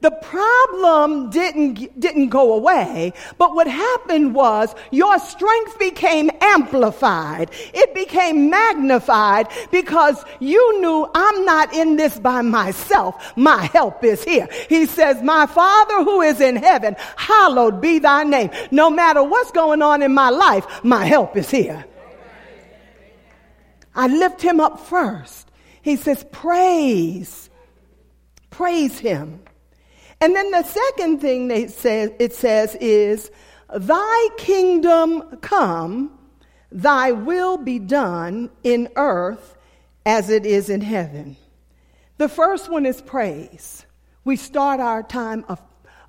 The 0.00 0.10
problem 0.10 1.28
didn't, 1.28 2.00
didn't 2.00 2.30
go 2.30 2.54
away, 2.54 3.12
but 3.36 3.54
what 3.54 3.66
happened 3.66 4.34
was 4.34 4.74
your 4.90 5.18
strength 5.18 5.78
became 5.78 6.30
amplified. 6.40 7.50
It 7.74 7.94
became 7.94 8.48
magnified 8.48 9.48
because 9.70 10.24
you 10.38 10.80
knew 10.80 11.06
I'm 11.14 11.44
not 11.44 11.74
in 11.74 11.96
this 11.96 12.18
by 12.18 12.40
myself. 12.40 13.36
My 13.36 13.64
help 13.64 14.02
is 14.02 14.24
here. 14.24 14.48
He 14.70 14.86
says, 14.86 15.22
My 15.22 15.44
Father 15.44 16.02
who 16.02 16.22
is 16.22 16.40
in 16.40 16.56
heaven, 16.56 16.96
hallowed 17.16 17.82
be 17.82 17.98
thy 17.98 18.24
name. 18.24 18.50
No 18.70 18.88
matter 18.88 19.22
what's 19.22 19.50
going 19.50 19.82
on 19.82 20.00
in 20.00 20.14
my 20.14 20.30
life, 20.30 20.82
my 20.82 21.04
help 21.04 21.36
is 21.36 21.50
here. 21.50 21.84
I 23.94 24.06
lift 24.06 24.40
him 24.40 24.60
up 24.60 24.80
first. 24.80 25.50
He 25.82 25.96
says, 25.96 26.24
Praise 26.32 27.49
praise 28.50 28.98
him. 28.98 29.40
And 30.20 30.36
then 30.36 30.50
the 30.50 30.62
second 30.62 31.20
thing 31.20 31.48
they 31.48 31.68
say, 31.68 32.14
it 32.18 32.34
says 32.34 32.76
is, 32.80 33.30
Thy 33.74 34.28
kingdom 34.36 35.38
come, 35.38 36.18
thy 36.70 37.12
will 37.12 37.56
be 37.56 37.78
done 37.78 38.50
in 38.62 38.88
earth 38.96 39.56
as 40.04 40.28
it 40.28 40.44
is 40.44 40.68
in 40.68 40.80
heaven. 40.80 41.36
The 42.18 42.28
first 42.28 42.70
one 42.70 42.84
is 42.84 43.00
praise. 43.00 43.86
We 44.24 44.36
start 44.36 44.80
our 44.80 45.02
time 45.02 45.44
of, 45.48 45.60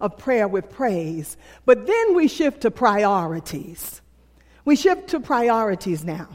of 0.02 0.18
prayer 0.18 0.48
with 0.48 0.70
praise, 0.70 1.38
but 1.66 1.88
then 1.88 2.16
we 2.16 2.28
shift 2.28 2.62
to 2.62 2.72
priorities. 2.72 4.02
We 4.66 4.76
shift 4.76 5.10
to 5.10 5.20
priorities 5.20 6.04
now. 6.04 6.28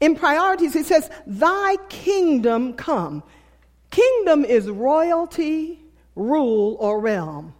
In 0.00 0.14
priorities, 0.14 0.76
it 0.76 0.86
says, 0.86 1.10
Thy 1.26 1.76
kingdom 1.88 2.74
come. 2.74 3.22
Kingdom 3.90 4.44
is 4.44 4.68
royalty, 4.68 5.80
rule, 6.14 6.76
or 6.80 7.00
realm. 7.00 7.54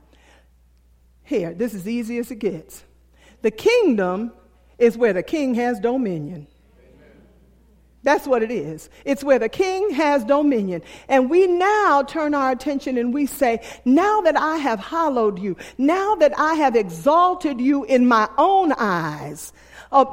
Here, 1.25 1.53
this 1.53 1.75
is 1.75 1.89
easy 1.89 2.19
as 2.19 2.31
it 2.31 2.37
gets. 2.37 2.85
The 3.43 3.51
kingdom 3.51 4.33
is 4.79 4.97
where 4.97 5.13
the 5.13 5.23
king 5.23 5.55
has 5.55 5.79
dominion. 5.81 6.47
That's 8.03 8.27
what 8.27 8.43
it 8.43 8.51
is. 8.51 8.89
It's 9.05 9.23
where 9.23 9.39
the 9.39 9.49
king 9.49 9.91
has 9.91 10.25
dominion. 10.25 10.83
And 11.09 11.29
we 11.29 11.47
now 11.47 12.03
turn 12.03 12.35
our 12.35 12.51
attention 12.51 12.97
and 12.97 13.13
we 13.13 13.27
say, 13.27 13.61
now 13.85 14.23
that 14.23 14.37
I 14.39 14.57
have 14.57 14.81
hallowed 14.81 15.39
you, 15.39 15.57
now 15.77 16.15
that 16.15 16.33
I 16.39 16.55
have 16.55 16.77
exalted 16.77 17.61
you 17.61 17.85
in 17.85 18.09
my 18.09 18.29
own 18.39 18.73
eyes, 18.73 19.53
uh, 19.93 20.05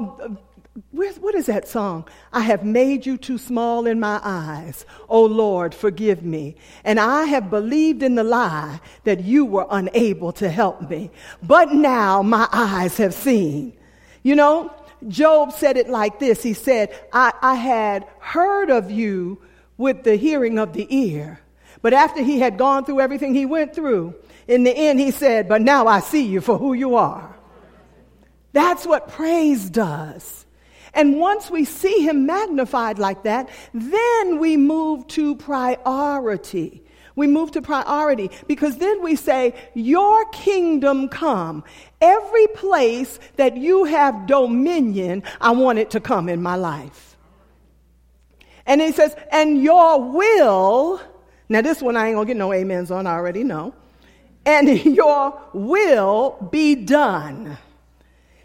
what 0.92 1.34
is 1.34 1.48
that 1.48 1.68
song? 1.68 2.08
I 2.32 2.42
have 2.42 2.64
made 2.64 3.06
you 3.06 3.18
too 3.18 3.40
small 3.40 3.88
in 3.88 4.00
my 4.00 4.20
eyes. 4.24 4.86
Oh 5.10 5.26
Lord, 5.26 5.74
forgive 5.74 6.24
me. 6.24 6.56
And 6.84 7.00
I 7.00 7.24
have 7.26 7.50
believed 7.50 8.04
in 8.04 8.16
the 8.16 8.24
lie 8.24 8.80
that 9.04 9.24
you 9.24 9.46
were 9.46 9.66
unable 9.70 10.32
to 10.34 10.50
help 10.50 10.88
me. 10.90 11.10
But 11.42 11.74
now 11.74 12.22
my 12.22 12.48
eyes 12.52 12.98
have 12.98 13.14
seen. 13.14 13.74
You 14.22 14.36
know, 14.36 14.74
Job 15.08 15.52
said 15.52 15.78
it 15.78 15.90
like 15.90 16.20
this 16.20 16.44
He 16.44 16.54
said, 16.54 16.94
I, 17.12 17.34
I 17.42 17.56
had 17.56 18.06
heard 18.20 18.70
of 18.70 18.92
you 18.92 19.42
with 19.78 20.04
the 20.04 20.16
hearing 20.16 20.60
of 20.60 20.74
the 20.74 20.88
ear. 20.96 21.40
But 21.82 21.94
after 21.94 22.22
he 22.22 22.40
had 22.40 22.58
gone 22.58 22.86
through 22.86 23.02
everything 23.02 23.34
he 23.34 23.46
went 23.46 23.74
through, 23.74 24.16
in 24.48 24.64
the 24.64 24.76
end 24.76 25.00
he 25.00 25.12
said, 25.12 25.48
But 25.48 25.62
now 25.62 25.88
I 25.88 26.02
see 26.02 26.26
you 26.26 26.42
for 26.42 26.58
who 26.58 26.74
you 26.74 26.96
are. 26.96 27.36
That's 28.54 28.86
what 28.86 29.08
praise 29.08 29.70
does. 29.70 30.47
And 30.98 31.20
once 31.20 31.52
we 31.52 31.64
see 31.64 32.02
him 32.02 32.26
magnified 32.26 32.98
like 32.98 33.22
that, 33.22 33.50
then 33.72 34.40
we 34.40 34.58
move 34.58 35.06
to 35.10 35.36
priority. 35.36 36.82
We 37.16 37.28
move 37.28 37.52
to 37.52 37.62
priority 37.62 38.32
because 38.48 38.78
then 38.78 39.04
we 39.04 39.16
say, 39.16 39.54
Your 39.76 40.26
kingdom 40.32 41.08
come. 41.08 41.64
Every 42.02 42.48
place 42.48 43.20
that 43.36 43.58
you 43.58 43.86
have 43.86 44.26
dominion, 44.26 45.22
I 45.40 45.52
want 45.52 45.78
it 45.78 45.92
to 45.92 46.00
come 46.00 46.30
in 46.30 46.42
my 46.42 46.56
life. 46.56 47.16
And 48.66 48.82
he 48.82 48.92
says, 48.92 49.16
And 49.32 49.62
your 49.62 50.02
will, 50.02 51.00
now 51.48 51.62
this 51.62 51.80
one 51.80 51.96
I 51.96 52.08
ain't 52.08 52.16
gonna 52.16 52.26
get 52.26 52.38
no 52.38 52.52
amens 52.52 52.90
on, 52.90 53.06
I 53.06 53.14
already 53.14 53.44
know. 53.44 53.76
And 54.48 54.68
your 54.86 55.40
will 55.54 56.50
be 56.52 56.74
done 56.74 57.60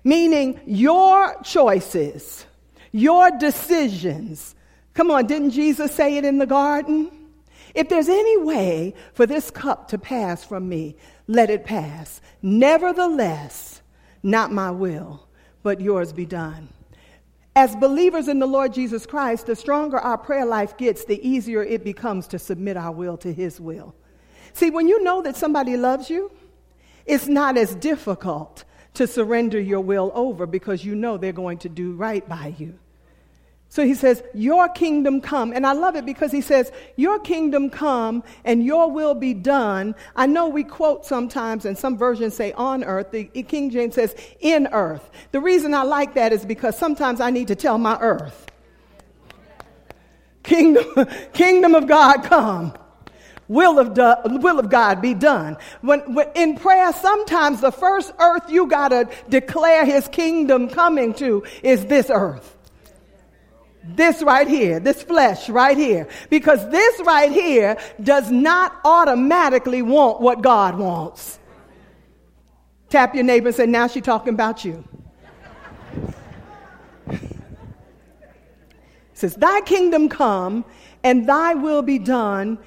meaning 0.05 0.61
your 0.67 1.37
choices, 1.43 2.47
your 2.91 3.31
decisions. 3.31 4.55
Come 4.95 5.11
on, 5.11 5.27
didn't 5.27 5.51
Jesus 5.51 5.95
say 5.95 6.17
it 6.17 6.25
in 6.25 6.39
the 6.39 6.47
garden? 6.47 7.11
If 7.75 7.89
there's 7.89 8.09
any 8.09 8.37
way 8.37 8.95
for 9.15 9.27
this 9.27 9.51
cup 9.51 9.89
to 9.89 9.99
pass 9.99 10.45
from 10.45 10.69
me, 10.69 10.97
let 11.27 11.49
it 11.51 11.65
pass. 11.65 12.21
Nevertheless, 12.43 13.81
not 14.23 14.53
my 14.53 14.71
will, 14.71 15.27
but 15.63 15.81
yours 15.81 16.13
be 16.13 16.27
done. 16.27 16.69
As 17.55 17.77
believers 17.77 18.29
in 18.29 18.39
the 18.39 18.47
Lord 18.47 18.73
Jesus 18.73 19.05
Christ, 19.05 19.47
the 19.47 19.57
stronger 19.57 19.99
our 19.99 20.17
prayer 20.17 20.47
life 20.47 20.77
gets, 20.77 21.05
the 21.05 21.27
easier 21.27 21.63
it 21.63 21.85
becomes 21.85 22.27
to 22.29 22.39
submit 22.39 22.77
our 22.77 22.93
will 22.93 23.17
to 23.19 23.33
His 23.33 23.61
will. 23.61 23.95
See, 24.55 24.71
when 24.71 24.89
you 24.89 25.03
know 25.03 25.23
that 25.23 25.37
somebody 25.37 25.77
loves 25.77 26.09
you, 26.09 26.31
it's 27.05 27.27
not 27.27 27.57
as 27.57 27.75
difficult 27.75 28.65
to 28.95 29.07
surrender 29.07 29.59
your 29.61 29.81
will 29.81 30.13
over 30.15 30.47
because 30.47 30.85
you 30.85 30.95
know 30.95 31.17
they're 31.17 31.33
going 31.33 31.59
to 31.59 31.69
do 31.69 31.93
right 31.93 32.29
by 32.29 32.55
you. 32.59 32.79
So 33.69 33.87
he 33.87 33.95
says, 33.95 34.23
Your 34.35 34.69
kingdom 34.69 35.23
come. 35.23 35.55
And 35.55 35.67
I 35.67 35.73
love 35.73 35.97
it 35.97 36.05
because 36.05 36.31
he 36.31 36.43
says, 36.43 36.71
Your 36.97 37.19
kingdom 37.19 37.71
come 37.71 38.23
and 38.45 38.63
your 38.63 38.91
will 38.91 39.15
be 39.15 39.33
done. 39.33 39.95
I 40.15 40.27
know 40.27 40.49
we 40.49 40.63
quote 40.63 41.07
sometimes, 41.07 41.65
and 41.65 41.79
some 41.79 41.97
versions 41.97 42.35
say 42.35 42.53
on 42.53 42.85
earth. 42.85 43.13
The 43.13 43.25
King 43.25 43.71
James 43.71 43.95
says 43.95 44.15
in 44.41 44.69
earth. 44.73 45.09
The 45.31 45.41
reason 45.41 45.73
I 45.73 45.85
like 45.85 46.13
that 46.17 46.35
is 46.35 46.45
because 46.45 46.77
sometimes 46.77 47.19
I 47.19 47.31
need 47.31 47.49
to 47.49 47.55
tell 47.55 47.79
my 47.79 47.99
earth. 47.99 48.47
Kingdom, 50.43 50.85
kingdom 51.33 51.75
of 51.75 51.87
God 51.87 52.25
come 52.25 52.75
will 53.53 53.79
of, 53.79 53.95
do, 53.95 54.15
will 54.25 54.59
of 54.59 54.71
God 54.71 55.03
be 55.03 55.15
done. 55.15 55.57
When, 55.83 56.01
when, 56.15 56.29
in 56.35 56.57
prayer, 56.57 56.93
sometimes 56.93 57.61
the 57.61 57.71
first 57.71 58.13
earth 58.19 58.51
you 58.51 58.67
got 58.67 58.89
to 58.89 59.09
declare 59.29 59.85
his 59.85 60.09
kingdom 60.09 60.69
coming 60.69 61.15
to 61.15 61.45
is 61.63 61.87
this 61.87 62.11
earth. 62.11 62.57
This 63.85 64.23
right 64.23 64.49
here, 64.49 64.81
this 64.81 65.03
flesh 65.03 65.49
right 65.49 65.77
here. 65.77 66.09
Because 66.31 66.69
this 66.71 67.01
right 67.01 67.31
here 67.31 67.77
does 68.03 68.31
not 68.31 68.81
automatically 68.85 69.83
want 69.83 70.21
what 70.21 70.41
God 70.41 70.79
wants. 70.79 71.39
Tap 72.89 73.15
your 73.15 73.25
neighbor 73.25 73.49
and 73.49 73.57
say, 73.57 73.67
now 73.67 73.87
she's 73.89 74.05
talking 74.05 74.35
about 74.35 74.65
you. 74.65 74.85
says, 79.15 79.35
Thy 79.35 79.61
kingdom 79.63 80.09
come 80.09 80.65
and 81.03 81.29
thy 81.29 81.55
will 81.55 81.83
be 81.83 81.99
done 81.99 82.59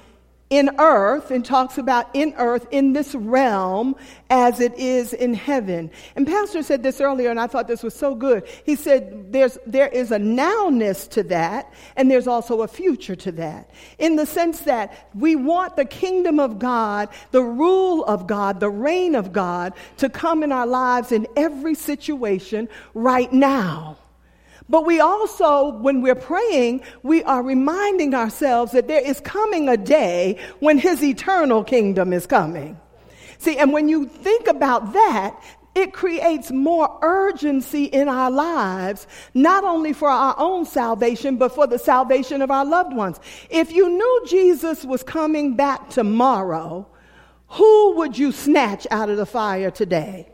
in 0.48 0.70
earth 0.78 1.32
and 1.32 1.44
talks 1.44 1.76
about 1.76 2.08
in 2.14 2.32
earth 2.36 2.66
in 2.70 2.92
this 2.92 3.14
realm 3.14 3.96
as 4.30 4.60
it 4.60 4.72
is 4.78 5.12
in 5.12 5.34
heaven. 5.34 5.90
And 6.14 6.26
Pastor 6.26 6.62
said 6.62 6.82
this 6.82 7.00
earlier, 7.00 7.30
and 7.30 7.40
I 7.40 7.48
thought 7.48 7.66
this 7.66 7.82
was 7.82 7.94
so 7.94 8.14
good. 8.14 8.46
He 8.64 8.76
said 8.76 9.32
there's, 9.32 9.58
there 9.66 9.88
is 9.88 10.12
a 10.12 10.18
nowness 10.18 11.08
to 11.10 11.24
that, 11.24 11.72
and 11.96 12.08
there's 12.08 12.28
also 12.28 12.62
a 12.62 12.68
future 12.68 13.16
to 13.16 13.32
that. 13.32 13.70
In 13.98 14.14
the 14.14 14.26
sense 14.26 14.60
that 14.60 15.08
we 15.14 15.34
want 15.34 15.74
the 15.74 15.84
kingdom 15.84 16.38
of 16.38 16.60
God, 16.60 17.08
the 17.32 17.42
rule 17.42 18.04
of 18.04 18.28
God, 18.28 18.60
the 18.60 18.70
reign 18.70 19.16
of 19.16 19.32
God 19.32 19.72
to 19.96 20.08
come 20.08 20.44
in 20.44 20.52
our 20.52 20.66
lives 20.66 21.10
in 21.10 21.26
every 21.36 21.74
situation 21.74 22.68
right 22.94 23.32
now. 23.32 23.96
But 24.68 24.84
we 24.84 25.00
also, 25.00 25.68
when 25.78 26.02
we're 26.02 26.16
praying, 26.16 26.82
we 27.02 27.22
are 27.24 27.42
reminding 27.42 28.14
ourselves 28.14 28.72
that 28.72 28.88
there 28.88 29.00
is 29.00 29.20
coming 29.20 29.68
a 29.68 29.76
day 29.76 30.38
when 30.58 30.78
his 30.78 31.02
eternal 31.04 31.62
kingdom 31.62 32.12
is 32.12 32.26
coming. 32.26 32.78
See, 33.38 33.58
and 33.58 33.72
when 33.72 33.88
you 33.88 34.06
think 34.06 34.48
about 34.48 34.92
that, 34.94 35.40
it 35.76 35.92
creates 35.92 36.50
more 36.50 36.98
urgency 37.02 37.84
in 37.84 38.08
our 38.08 38.30
lives, 38.30 39.06
not 39.34 39.62
only 39.62 39.92
for 39.92 40.08
our 40.08 40.34
own 40.38 40.64
salvation, 40.64 41.36
but 41.36 41.54
for 41.54 41.66
the 41.66 41.78
salvation 41.78 42.40
of 42.40 42.50
our 42.50 42.64
loved 42.64 42.96
ones. 42.96 43.20
If 43.50 43.70
you 43.72 43.90
knew 43.90 44.22
Jesus 44.26 44.84
was 44.86 45.02
coming 45.02 45.54
back 45.54 45.90
tomorrow, 45.90 46.86
who 47.48 47.96
would 47.98 48.16
you 48.16 48.32
snatch 48.32 48.86
out 48.90 49.10
of 49.10 49.18
the 49.18 49.26
fire 49.26 49.70
today? 49.70 50.28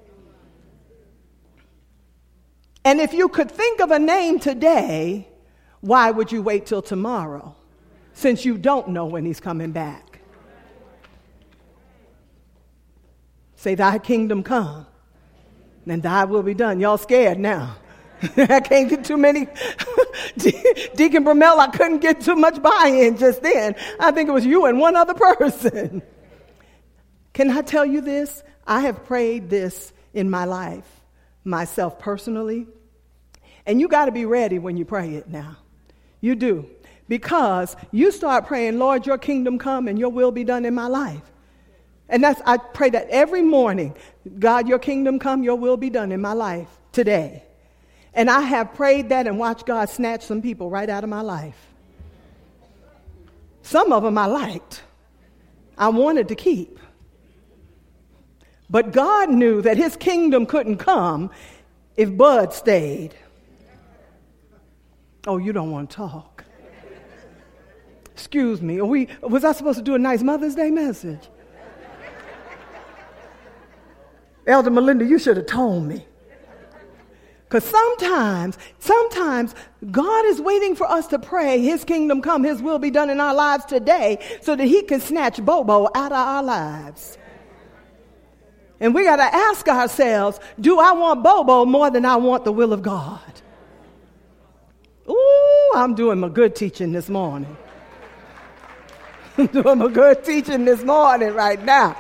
And 2.84 3.00
if 3.00 3.12
you 3.12 3.28
could 3.28 3.50
think 3.50 3.80
of 3.80 3.90
a 3.90 3.98
name 3.98 4.38
today, 4.38 5.28
why 5.80 6.10
would 6.10 6.32
you 6.32 6.42
wait 6.42 6.66
till 6.66 6.82
tomorrow 6.82 7.54
since 8.12 8.44
you 8.44 8.58
don't 8.58 8.88
know 8.88 9.06
when 9.06 9.24
he's 9.24 9.40
coming 9.40 9.72
back? 9.72 10.20
Say, 13.56 13.76
Thy 13.76 13.98
kingdom 13.98 14.42
come, 14.42 14.86
and 15.86 16.02
thy 16.02 16.24
will 16.24 16.42
be 16.42 16.54
done. 16.54 16.80
Y'all 16.80 16.98
scared 16.98 17.38
now. 17.38 17.76
I 18.36 18.60
can't 18.60 18.88
get 18.88 19.04
too 19.04 19.16
many. 19.16 19.46
Deacon 20.36 21.24
Bromell, 21.24 21.58
I 21.58 21.68
couldn't 21.68 21.98
get 21.98 22.20
too 22.20 22.36
much 22.36 22.62
buy 22.62 22.90
in 22.92 23.16
just 23.16 23.42
then. 23.42 23.74
I 23.98 24.12
think 24.12 24.28
it 24.28 24.32
was 24.32 24.46
you 24.46 24.66
and 24.66 24.78
one 24.78 24.96
other 24.96 25.14
person. 25.38 26.02
Can 27.32 27.50
I 27.50 27.62
tell 27.62 27.84
you 27.84 28.00
this? 28.00 28.42
I 28.66 28.80
have 28.82 29.04
prayed 29.04 29.50
this 29.50 29.92
in 30.14 30.30
my 30.30 30.44
life, 30.44 31.01
myself 31.44 31.98
personally. 31.98 32.66
And 33.66 33.80
you 33.80 33.88
got 33.88 34.06
to 34.06 34.12
be 34.12 34.24
ready 34.24 34.58
when 34.58 34.76
you 34.76 34.84
pray 34.84 35.14
it 35.14 35.28
now. 35.28 35.56
You 36.20 36.34
do. 36.34 36.68
Because 37.08 37.76
you 37.90 38.10
start 38.10 38.46
praying, 38.46 38.78
Lord, 38.78 39.06
your 39.06 39.18
kingdom 39.18 39.58
come 39.58 39.88
and 39.88 39.98
your 39.98 40.08
will 40.08 40.30
be 40.30 40.44
done 40.44 40.64
in 40.64 40.74
my 40.74 40.86
life. 40.86 41.22
And 42.08 42.22
that's, 42.22 42.40
I 42.44 42.58
pray 42.58 42.90
that 42.90 43.08
every 43.08 43.42
morning, 43.42 43.94
God, 44.38 44.68
your 44.68 44.78
kingdom 44.78 45.18
come, 45.18 45.42
your 45.42 45.56
will 45.56 45.76
be 45.76 45.90
done 45.90 46.12
in 46.12 46.20
my 46.20 46.32
life 46.32 46.68
today. 46.92 47.42
And 48.14 48.28
I 48.28 48.40
have 48.40 48.74
prayed 48.74 49.08
that 49.08 49.26
and 49.26 49.38
watched 49.38 49.66
God 49.66 49.88
snatch 49.88 50.22
some 50.22 50.42
people 50.42 50.68
right 50.68 50.88
out 50.88 51.04
of 51.04 51.10
my 51.10 51.22
life. 51.22 51.56
Some 53.62 53.92
of 53.92 54.02
them 54.02 54.18
I 54.18 54.26
liked, 54.26 54.82
I 55.78 55.88
wanted 55.88 56.28
to 56.28 56.34
keep. 56.34 56.78
But 58.72 58.90
God 58.90 59.28
knew 59.28 59.60
that 59.60 59.76
his 59.76 59.96
kingdom 59.96 60.46
couldn't 60.46 60.78
come 60.78 61.30
if 61.94 62.16
Bud 62.16 62.54
stayed. 62.54 63.14
Oh, 65.26 65.36
you 65.36 65.52
don't 65.52 65.70
want 65.70 65.90
to 65.90 65.96
talk. 65.96 66.44
Excuse 68.12 68.62
me. 68.62 68.80
Are 68.80 68.86
we, 68.86 69.08
was 69.20 69.44
I 69.44 69.52
supposed 69.52 69.76
to 69.76 69.84
do 69.84 69.94
a 69.94 69.98
nice 69.98 70.22
Mother's 70.22 70.54
Day 70.54 70.70
message? 70.70 71.20
Elder 74.46 74.70
Melinda, 74.70 75.04
you 75.04 75.18
should 75.18 75.36
have 75.36 75.46
told 75.46 75.84
me. 75.84 76.06
Because 77.44 77.64
sometimes, 77.64 78.56
sometimes 78.78 79.54
God 79.90 80.24
is 80.24 80.40
waiting 80.40 80.74
for 80.74 80.90
us 80.90 81.08
to 81.08 81.18
pray, 81.18 81.60
His 81.60 81.84
kingdom 81.84 82.22
come, 82.22 82.42
His 82.42 82.62
will 82.62 82.78
be 82.78 82.90
done 82.90 83.10
in 83.10 83.20
our 83.20 83.34
lives 83.34 83.66
today, 83.66 84.18
so 84.40 84.56
that 84.56 84.64
He 84.64 84.80
can 84.80 84.98
snatch 84.98 85.44
Bobo 85.44 85.90
out 85.94 86.12
of 86.12 86.18
our 86.18 86.42
lives. 86.42 87.18
And 88.82 88.92
we 88.96 89.04
got 89.04 89.16
to 89.16 89.22
ask 89.22 89.68
ourselves 89.68 90.40
do 90.60 90.80
I 90.80 90.90
want 90.90 91.22
Bobo 91.22 91.64
more 91.64 91.88
than 91.88 92.04
I 92.04 92.16
want 92.16 92.44
the 92.44 92.50
will 92.50 92.72
of 92.72 92.82
God? 92.82 93.20
Ooh, 95.08 95.72
I'm 95.76 95.94
doing 95.94 96.18
my 96.18 96.28
good 96.28 96.56
teaching 96.56 96.90
this 96.90 97.08
morning. 97.08 97.56
I'm 99.38 99.46
doing 99.46 99.78
my 99.78 99.88
good 99.88 100.24
teaching 100.24 100.64
this 100.64 100.82
morning 100.82 101.32
right 101.32 101.62
now. 101.64 101.96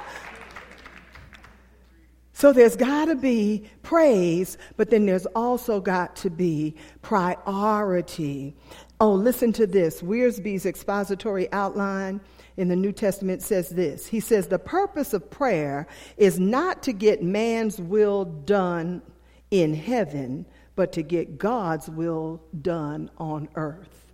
So 2.32 2.52
there's 2.52 2.74
got 2.74 3.04
to 3.04 3.14
be 3.14 3.70
praise, 3.84 4.58
but 4.76 4.90
then 4.90 5.06
there's 5.06 5.26
also 5.26 5.80
got 5.80 6.16
to 6.16 6.30
be 6.30 6.74
priority. 7.00 8.56
Oh, 9.00 9.12
listen 9.12 9.52
to 9.52 9.68
this. 9.68 10.02
Wiersbe's 10.02 10.66
expository 10.66 11.50
outline 11.52 12.20
in 12.56 12.68
the 12.68 12.76
New 12.76 12.92
Testament 12.92 13.42
says 13.42 13.70
this 13.70 14.06
He 14.06 14.20
says, 14.20 14.48
The 14.48 14.58
purpose 14.58 15.12
of 15.12 15.30
prayer 15.30 15.86
is 16.16 16.38
not 16.38 16.82
to 16.84 16.92
get 16.92 17.22
man's 17.22 17.80
will 17.80 18.24
done 18.24 19.02
in 19.50 19.74
heaven, 19.74 20.46
but 20.74 20.92
to 20.92 21.02
get 21.02 21.38
God's 21.38 21.88
will 21.88 22.42
done 22.60 23.10
on 23.18 23.48
earth. 23.54 24.06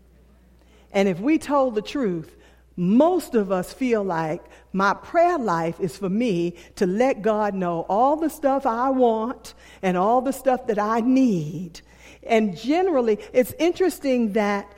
And 0.92 1.08
if 1.08 1.20
we 1.20 1.38
told 1.38 1.74
the 1.74 1.82
truth, 1.82 2.36
most 2.76 3.34
of 3.34 3.50
us 3.50 3.72
feel 3.72 4.04
like 4.04 4.40
my 4.72 4.94
prayer 4.94 5.36
life 5.36 5.80
is 5.80 5.96
for 5.96 6.08
me 6.08 6.54
to 6.76 6.86
let 6.86 7.22
God 7.22 7.54
know 7.54 7.84
all 7.88 8.16
the 8.16 8.30
stuff 8.30 8.66
I 8.66 8.90
want 8.90 9.54
and 9.82 9.96
all 9.96 10.20
the 10.20 10.32
stuff 10.32 10.68
that 10.68 10.78
I 10.78 11.00
need. 11.00 11.80
And 12.22 12.56
generally, 12.56 13.18
it's 13.32 13.52
interesting 13.58 14.34
that 14.34 14.72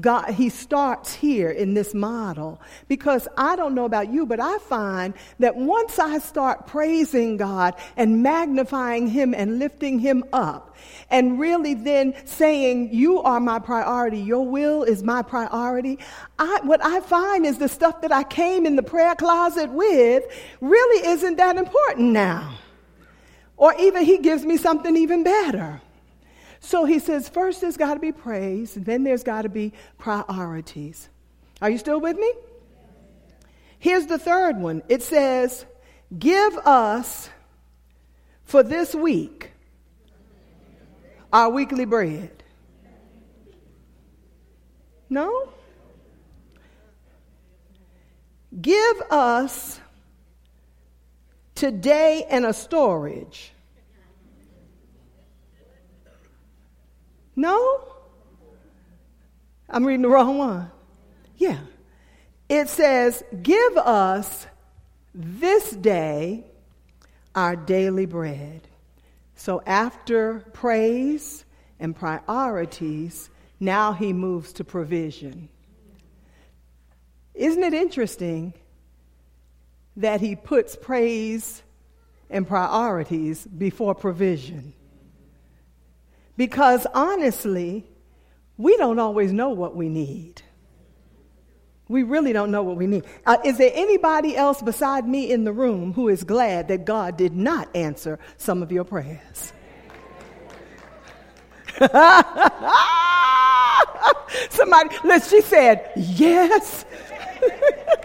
God, 0.00 0.32
he 0.32 0.48
starts 0.48 1.14
here 1.14 1.48
in 1.48 1.74
this 1.74 1.94
model 1.94 2.60
because 2.88 3.28
I 3.36 3.54
don't 3.54 3.74
know 3.74 3.84
about 3.84 4.12
you, 4.12 4.26
but 4.26 4.40
I 4.40 4.58
find 4.58 5.14
that 5.38 5.54
once 5.56 5.98
I 6.00 6.18
start 6.18 6.66
praising 6.66 7.36
God 7.36 7.74
and 7.96 8.22
magnifying 8.22 9.06
Him 9.06 9.32
and 9.32 9.60
lifting 9.60 10.00
Him 10.00 10.24
up, 10.32 10.76
and 11.08 11.38
really 11.38 11.74
then 11.74 12.14
saying, 12.26 12.92
You 12.92 13.22
are 13.22 13.38
my 13.38 13.60
priority, 13.60 14.18
your 14.18 14.44
will 14.44 14.82
is 14.82 15.04
my 15.04 15.22
priority, 15.22 15.98
I, 16.38 16.60
what 16.64 16.84
I 16.84 17.00
find 17.00 17.46
is 17.46 17.58
the 17.58 17.68
stuff 17.68 18.00
that 18.02 18.12
I 18.12 18.24
came 18.24 18.66
in 18.66 18.76
the 18.76 18.82
prayer 18.82 19.14
closet 19.14 19.70
with 19.70 20.24
really 20.60 21.08
isn't 21.08 21.36
that 21.36 21.56
important 21.56 22.10
now. 22.10 22.58
Or 23.56 23.72
even 23.78 24.04
He 24.04 24.18
gives 24.18 24.44
me 24.44 24.56
something 24.56 24.96
even 24.96 25.22
better. 25.22 25.80
So 26.66 26.84
he 26.84 26.98
says, 26.98 27.28
first 27.28 27.60
there's 27.60 27.76
got 27.76 27.94
to 27.94 28.00
be 28.00 28.10
praise, 28.10 28.74
then 28.74 29.04
there's 29.04 29.22
got 29.22 29.42
to 29.42 29.48
be 29.48 29.72
priorities. 29.98 31.08
Are 31.62 31.70
you 31.70 31.78
still 31.78 32.00
with 32.00 32.16
me? 32.16 32.32
Here's 33.78 34.06
the 34.06 34.18
third 34.18 34.56
one 34.56 34.82
it 34.88 35.00
says, 35.04 35.64
Give 36.18 36.56
us 36.58 37.30
for 38.46 38.64
this 38.64 38.96
week 38.96 39.52
our 41.32 41.50
weekly 41.50 41.84
bread. 41.84 42.42
No? 45.08 45.50
Give 48.60 49.02
us 49.08 49.78
today 51.54 52.26
and 52.28 52.44
a 52.44 52.52
storage. 52.52 53.52
No? 57.36 57.84
I'm 59.68 59.84
reading 59.84 60.02
the 60.02 60.08
wrong 60.08 60.38
one. 60.38 60.70
Yeah. 61.36 61.58
It 62.48 62.68
says, 62.68 63.22
Give 63.42 63.76
us 63.76 64.46
this 65.14 65.70
day 65.70 66.44
our 67.34 67.54
daily 67.54 68.06
bread. 68.06 68.66
So 69.34 69.62
after 69.66 70.40
praise 70.54 71.44
and 71.78 71.94
priorities, 71.94 73.28
now 73.60 73.92
he 73.92 74.12
moves 74.12 74.52
to 74.54 74.64
provision. 74.64 75.50
Isn't 77.34 77.62
it 77.62 77.74
interesting 77.74 78.54
that 79.96 80.22
he 80.22 80.36
puts 80.36 80.74
praise 80.74 81.62
and 82.30 82.48
priorities 82.48 83.46
before 83.46 83.94
provision? 83.94 84.72
Because 86.36 86.86
honestly, 86.94 87.84
we 88.56 88.76
don't 88.76 88.98
always 88.98 89.32
know 89.32 89.50
what 89.50 89.76
we 89.76 89.88
need. 89.88 90.42
We 91.88 92.02
really 92.02 92.32
don't 92.32 92.50
know 92.50 92.64
what 92.64 92.76
we 92.76 92.86
need. 92.86 93.04
Uh, 93.24 93.36
is 93.44 93.58
there 93.58 93.70
anybody 93.72 94.36
else 94.36 94.60
beside 94.60 95.06
me 95.06 95.30
in 95.30 95.44
the 95.44 95.52
room 95.52 95.92
who 95.92 96.08
is 96.08 96.24
glad 96.24 96.68
that 96.68 96.84
God 96.84 97.16
did 97.16 97.32
not 97.32 97.74
answer 97.76 98.18
some 98.38 98.62
of 98.62 98.72
your 98.72 98.84
prayers? 98.84 99.52
Somebody, 104.50 104.96
let's, 105.04 105.30
she 105.30 105.42
said, 105.42 105.92
yes. 105.96 106.84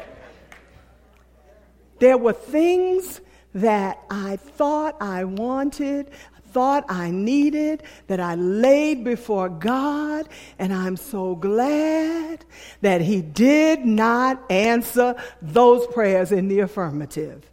there 2.00 2.18
were 2.18 2.34
things 2.34 3.22
that 3.54 4.00
I 4.10 4.36
thought 4.36 5.02
I 5.02 5.24
wanted, 5.24 6.12
thought 6.52 6.86
I 6.90 7.12
needed 7.12 7.84
that 8.08 8.20
I 8.20 8.36
laid 8.36 9.04
before 9.04 9.50
God, 9.50 10.28
and 10.60 10.74
I'm 10.74 10.98
so 10.98 11.36
glad 11.36 12.46
that 12.82 13.02
He 13.02 13.22
did 13.22 13.86
not 13.86 14.44
answer 14.50 15.16
those 15.42 15.88
prayers 15.88 16.32
in 16.32 16.48
the 16.48 16.60
affirmative 16.60 17.50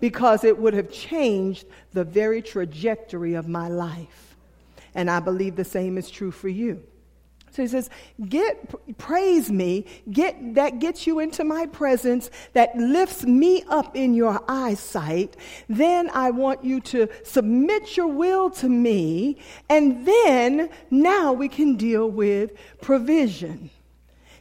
because 0.00 0.42
it 0.42 0.58
would 0.58 0.74
have 0.74 0.90
changed 0.90 1.64
the 1.92 2.04
very 2.04 2.42
trajectory 2.42 3.34
of 3.34 3.48
my 3.48 3.68
life. 3.68 4.36
And 4.94 5.10
I 5.10 5.20
believe 5.20 5.56
the 5.56 5.64
same 5.64 5.96
is 5.96 6.10
true 6.10 6.32
for 6.32 6.48
you. 6.48 6.82
So 7.52 7.60
he 7.60 7.68
says, 7.68 7.90
get 8.30 8.96
praise 8.96 9.52
me, 9.52 9.84
get 10.10 10.54
that 10.54 10.78
gets 10.78 11.06
you 11.06 11.18
into 11.18 11.44
my 11.44 11.66
presence, 11.66 12.30
that 12.54 12.74
lifts 12.76 13.24
me 13.24 13.62
up 13.68 13.94
in 13.94 14.14
your 14.14 14.42
eyesight. 14.48 15.36
Then 15.68 16.08
I 16.14 16.30
want 16.30 16.64
you 16.64 16.80
to 16.80 17.08
submit 17.24 17.94
your 17.94 18.06
will 18.06 18.48
to 18.52 18.70
me, 18.70 19.36
and 19.68 20.06
then 20.06 20.70
now 20.90 21.34
we 21.34 21.48
can 21.48 21.76
deal 21.76 22.10
with 22.10 22.52
provision. 22.80 23.68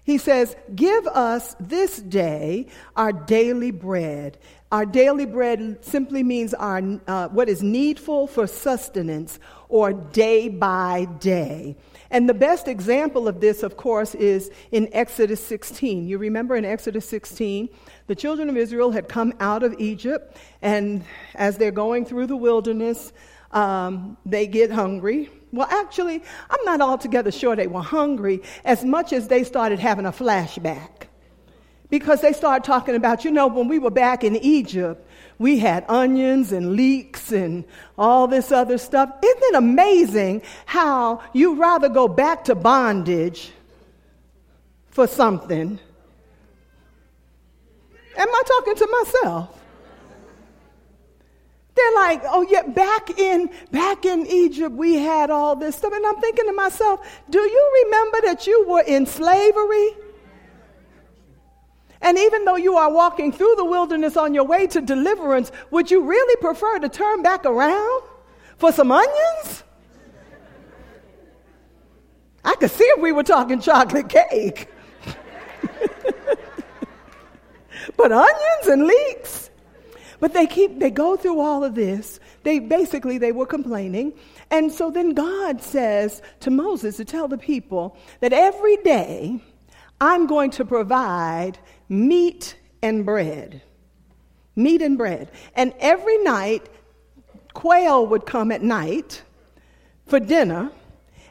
He 0.04 0.17
says, 0.17 0.56
Give 0.74 1.06
us 1.08 1.56
this 1.60 1.97
day 1.97 2.67
our 2.95 3.12
daily 3.12 3.71
bread. 3.71 4.38
Our 4.71 4.86
daily 4.86 5.26
bread 5.26 5.84
simply 5.84 6.24
means 6.24 6.54
our, 6.54 6.82
uh, 7.06 7.28
what 7.28 7.50
is 7.50 7.62
needful 7.62 8.28
for 8.28 8.47
sustenance 8.47 9.38
or 9.67 9.91
day 9.91 10.47
by 10.47 11.08
day. 11.19 11.76
And 12.12 12.28
the 12.28 12.34
best 12.34 12.67
example 12.67 13.30
of 13.30 13.39
this, 13.39 13.63
of 13.63 13.78
course, 13.78 14.15
is 14.15 14.52
in 14.71 14.89
Exodus 14.91 15.43
16. 15.45 16.10
You 16.10 16.17
remember 16.17 16.58
in 16.58 16.65
Exodus 16.65 17.08
16, 17.08 17.69
the 18.08 18.15
children 18.15 18.50
of 18.50 18.58
Israel 18.58 18.91
had 18.91 19.08
come 19.08 19.34
out 19.39 19.63
of 19.63 19.74
Egypt, 19.80 20.36
and 20.62 21.06
as 21.36 21.58
they're 21.58 21.71
going 21.71 22.04
through 22.04 22.28
the 22.28 22.36
wilderness, 22.36 23.13
um, 23.54 24.17
they 24.26 24.45
get 24.45 24.71
hungry. 24.71 25.30
Well, 25.54 25.69
actually, 25.71 26.21
I'm 26.50 26.65
not 26.65 26.82
altogether 26.82 27.32
sure 27.32 27.56
they 27.56 27.67
were 27.67 27.82
hungry 27.82 28.41
as 28.65 28.84
much 28.84 29.13
as 29.13 29.30
they 29.30 29.45
started 29.45 29.80
having 29.80 30.06
a 30.06 30.12
flashback. 30.12 31.08
Because 31.89 32.21
they 32.21 32.34
started 32.34 32.65
talking 32.65 32.95
about, 32.95 33.24
you 33.24 33.32
know, 33.32 33.47
when 33.47 33.69
we 33.69 33.80
were 33.80 33.89
back 33.89 34.26
in 34.26 34.36
Egypt, 34.38 35.06
we 35.41 35.58
had 35.58 35.84
onions 35.89 36.51
and 36.51 36.73
leeks 36.75 37.32
and 37.32 37.65
all 37.97 38.27
this 38.27 38.51
other 38.51 38.77
stuff. 38.77 39.10
Isn't 39.23 39.43
it 39.43 39.56
amazing 39.56 40.43
how 40.67 41.23
you 41.34 41.56
rather 41.56 41.89
go 41.89 42.08
back 42.08 42.43
to 42.43 42.54
bondage 42.54 43.51
for 44.91 45.08
something? 45.08 45.80
Am 48.15 48.30
I 48.30 48.41
talking 48.45 48.75
to 48.75 48.88
myself? 49.01 49.58
They're 51.73 51.95
like, 51.95 52.21
oh 52.25 52.45
yeah, 52.47 52.62
back 52.62 53.17
in 53.17 53.49
back 53.71 54.06
in 54.06 54.27
Egypt 54.27 54.75
we 54.75 54.95
had 54.95 55.32
all 55.32 55.56
this 55.56 55.75
stuff. 55.75 55.91
And 55.91 56.06
I'm 56.06 56.21
thinking 56.21 56.45
to 56.45 56.54
myself, 56.54 57.23
do 57.32 57.39
you 57.39 57.84
remember 57.86 58.27
that 58.27 58.45
you 58.45 58.67
were 58.67 58.84
in 58.84 59.08
slavery? 59.08 59.89
And 62.02 62.18
even 62.18 62.46
though 62.46 62.56
you 62.56 62.78
are 62.78 62.92
walking 62.92 63.32
through 63.32 63.56
the 63.56 63.66
wilderness 63.66 64.18
on 64.18 64.34
your 64.34 64.44
way 64.44 64.66
to 64.68 64.82
deliverance, 64.82 65.52
would 65.70 65.92
you 65.92 66.04
really 66.04 66.36
prefer 66.38 66.80
to 66.80 66.90
turn 66.90 67.22
back 67.22 67.46
around 67.46 68.02
for 68.58 68.72
some 68.72 68.92
onions? 68.92 69.64
I 72.44 72.56
could 72.56 72.72
see 72.72 72.84
if 72.86 73.02
we 73.02 73.12
were 73.12 73.24
talking 73.24 73.60
chocolate 73.60 74.10
cake. 74.10 74.68
but 77.98 78.12
onions 78.12 78.68
and 78.68 78.88
leeks? 78.88 79.52
But 80.20 80.34
they 80.34 80.48
keep 80.48 80.80
they 80.80 80.92
go 80.92 81.18
through 81.18 81.40
all 81.40 81.64
of 81.64 81.76
this. 81.76 82.20
They 82.44 82.60
basically 82.60 83.18
they 83.18 83.32
were 83.32 83.46
complaining. 83.46 84.14
And 84.50 84.72
so 84.72 84.90
then 84.92 85.14
God 85.14 85.62
says 85.62 86.22
to 86.42 86.52
Moses 86.52 86.98
to 86.98 87.06
tell 87.06 87.28
the 87.28 87.38
people 87.38 87.98
that 88.20 88.34
every 88.34 88.78
day 88.78 89.40
I'm 90.00 90.26
going 90.28 90.52
to 90.52 90.66
provide 90.66 91.60
meat 91.91 92.56
and 92.82 93.06
bread. 93.06 93.62
Meat 94.56 94.82
and 94.82 94.97
bread. 94.97 95.30
And 95.56 95.73
every 95.80 96.17
night, 96.23 96.67
quail 97.54 98.08
would 98.08 98.25
come 98.25 98.51
at 98.51 98.63
night 98.63 99.21
for 100.08 100.19
dinner. 100.19 100.71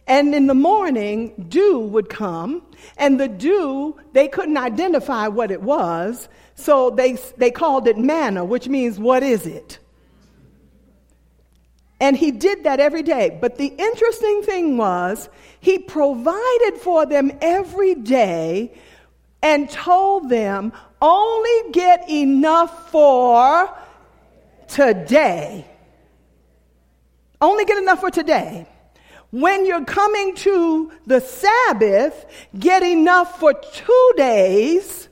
And 0.07 0.35
in 0.35 0.47
the 0.47 0.55
morning, 0.55 1.47
dew 1.49 1.81
would 1.81 2.11
come. 2.11 2.63
And 2.99 3.19
the 3.19 3.29
dew, 3.29 3.99
they 4.13 4.29
couldn't 4.29 4.59
identify 4.59 5.29
what 5.29 5.51
it 5.51 5.63
was. 5.63 6.29
So 6.57 6.91
they, 6.91 7.17
they 7.39 7.51
called 7.51 7.89
it 7.89 7.97
manna, 7.97 8.45
which 8.45 8.69
means, 8.69 8.99
what 8.99 9.23
is 9.23 9.47
it? 9.47 9.79
And 12.01 12.17
he 12.17 12.31
did 12.31 12.65
that 12.65 12.81
every 12.81 13.03
day. 13.03 13.39
But 13.41 13.57
the 13.57 13.67
interesting 13.67 14.43
thing 14.43 14.77
was, 14.77 15.29
he 15.61 15.79
provided 15.79 16.79
for 16.83 17.07
them 17.07 17.31
every 17.41 17.95
day 17.95 18.75
and 19.43 19.71
told 19.71 20.29
them, 20.29 20.73
only 21.01 21.73
get 21.73 22.09
enough 22.11 22.91
for 22.91 23.71
today. 24.69 25.67
Only 27.41 27.65
get 27.65 27.79
enough 27.79 28.01
for 28.01 28.11
today. 28.11 28.67
When 29.31 29.65
you're 29.65 29.85
coming 29.85 30.35
to 30.37 30.93
the 31.07 31.21
Sabbath, 31.21 32.27
get 32.59 32.83
enough 32.83 33.39
for 33.39 33.55
two 33.55 34.13
days 34.17 35.09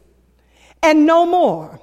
and 0.83 1.07
no 1.07 1.25
more 1.25 1.81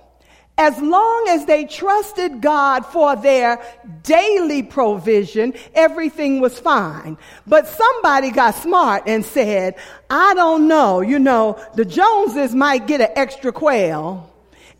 as 0.57 0.79
long 0.79 1.27
as 1.29 1.45
they 1.45 1.65
trusted 1.65 2.41
God 2.41 2.85
for 2.85 3.15
their 3.15 3.61
daily 4.03 4.63
provision, 4.63 5.53
everything 5.73 6.39
was 6.39 6.57
fine. 6.57 7.17
But 7.45 7.67
somebody 7.67 8.31
got 8.31 8.55
smart 8.55 9.03
and 9.05 9.25
said, 9.25 9.75
I 10.09 10.33
don't 10.33 10.67
know, 10.67 11.01
you 11.01 11.19
know, 11.19 11.59
the 11.75 11.83
Joneses 11.83 12.55
might 12.55 12.87
get 12.87 13.01
an 13.01 13.09
extra 13.15 13.51
quail 13.51 14.31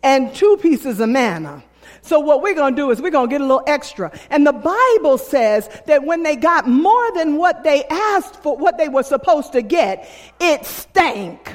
and 0.02 0.34
two 0.34 0.56
pieces 0.62 1.00
of 1.00 1.10
manna. 1.10 1.62
So 2.00 2.20
what 2.20 2.40
we're 2.40 2.54
going 2.54 2.74
to 2.74 2.80
do 2.80 2.90
is 2.92 3.02
we're 3.02 3.10
going 3.10 3.28
to 3.28 3.34
get 3.34 3.40
a 3.40 3.44
little 3.44 3.64
extra. 3.66 4.16
And 4.30 4.46
the 4.46 4.52
Bible 4.52 5.18
says 5.18 5.68
that 5.86 6.04
when 6.04 6.22
they 6.22 6.36
got 6.36 6.68
more 6.68 7.12
than 7.14 7.36
what 7.36 7.64
they 7.64 7.84
asked 7.84 8.42
for, 8.42 8.56
what 8.56 8.78
they 8.78 8.88
were 8.88 9.02
supposed 9.02 9.52
to 9.52 9.62
get, 9.62 10.08
it 10.40 10.64
stank. 10.64 11.52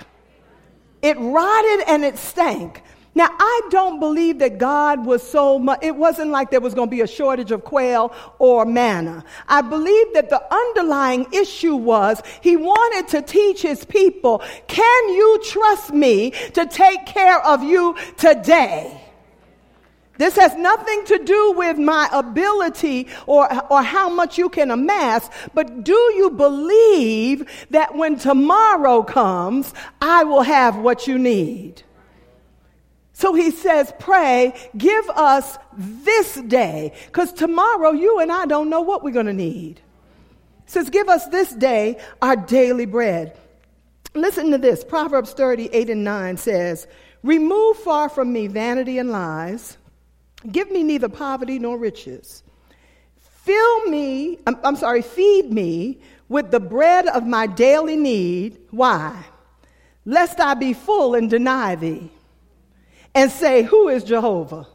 It 1.01 1.17
rotted 1.17 1.87
and 1.87 2.03
it 2.03 2.17
stank. 2.17 2.83
Now, 3.13 3.27
I 3.29 3.61
don't 3.69 3.99
believe 3.99 4.39
that 4.39 4.57
God 4.57 5.05
was 5.05 5.21
so 5.21 5.59
much, 5.59 5.79
it 5.81 5.95
wasn't 5.95 6.31
like 6.31 6.49
there 6.49 6.61
was 6.61 6.73
going 6.73 6.87
to 6.87 6.91
be 6.91 7.01
a 7.01 7.07
shortage 7.07 7.51
of 7.51 7.65
quail 7.65 8.13
or 8.39 8.65
manna. 8.65 9.25
I 9.49 9.61
believe 9.61 10.13
that 10.13 10.29
the 10.29 10.41
underlying 10.53 11.27
issue 11.33 11.75
was 11.75 12.21
he 12.41 12.55
wanted 12.55 13.09
to 13.09 13.21
teach 13.21 13.61
his 13.61 13.83
people, 13.83 14.41
can 14.67 15.09
you 15.09 15.41
trust 15.43 15.91
me 15.91 16.31
to 16.53 16.65
take 16.65 17.05
care 17.05 17.45
of 17.45 17.63
you 17.63 17.97
today? 18.15 18.97
This 20.17 20.35
has 20.37 20.55
nothing 20.55 21.03
to 21.05 21.17
do 21.17 21.53
with 21.57 21.77
my 21.77 22.07
ability 22.13 23.07
or, 23.25 23.49
or 23.71 23.81
how 23.81 24.07
much 24.07 24.37
you 24.37 24.47
can 24.49 24.71
amass, 24.71 25.29
but 25.53 25.83
do 25.83 25.93
you 26.15 26.29
believe 26.29 27.49
that 27.71 27.95
when 27.95 28.17
tomorrow 28.17 29.03
comes, 29.03 29.73
I 29.99 30.23
will 30.23 30.43
have 30.43 30.77
what 30.77 31.07
you 31.07 31.17
need? 31.17 31.83
So 33.21 33.35
he 33.35 33.51
says, 33.51 33.93
pray, 33.99 34.51
give 34.75 35.07
us 35.11 35.59
this 35.77 36.33
day, 36.41 36.91
because 37.05 37.31
tomorrow 37.31 37.91
you 37.91 38.17
and 38.17 38.31
I 38.31 38.47
don't 38.47 38.67
know 38.67 38.81
what 38.81 39.03
we're 39.03 39.13
going 39.13 39.27
to 39.27 39.31
need. 39.31 39.79
He 40.65 40.71
says, 40.71 40.89
give 40.89 41.07
us 41.07 41.27
this 41.27 41.53
day 41.53 41.99
our 42.23 42.35
daily 42.35 42.87
bread. 42.87 43.37
Listen 44.15 44.49
to 44.49 44.57
this 44.57 44.83
Proverbs 44.83 45.33
38 45.33 45.91
and 45.91 46.03
9 46.03 46.37
says, 46.37 46.87
Remove 47.21 47.77
far 47.77 48.09
from 48.09 48.33
me 48.33 48.47
vanity 48.47 48.97
and 48.97 49.11
lies, 49.11 49.77
give 50.51 50.71
me 50.71 50.81
neither 50.81 51.07
poverty 51.07 51.59
nor 51.59 51.77
riches. 51.77 52.41
Fill 53.19 53.85
me, 53.85 54.39
I'm, 54.47 54.57
I'm 54.63 54.75
sorry, 54.75 55.03
feed 55.03 55.53
me 55.53 55.99
with 56.27 56.49
the 56.49 56.59
bread 56.59 57.05
of 57.05 57.27
my 57.27 57.45
daily 57.45 57.97
need. 57.97 58.57
Why? 58.71 59.25
Lest 60.05 60.39
I 60.39 60.55
be 60.55 60.73
full 60.73 61.13
and 61.13 61.29
deny 61.29 61.75
thee 61.75 62.09
and 63.13 63.31
say, 63.31 63.63
Who 63.63 63.89
is 63.89 64.03
Jehovah? 64.03 64.67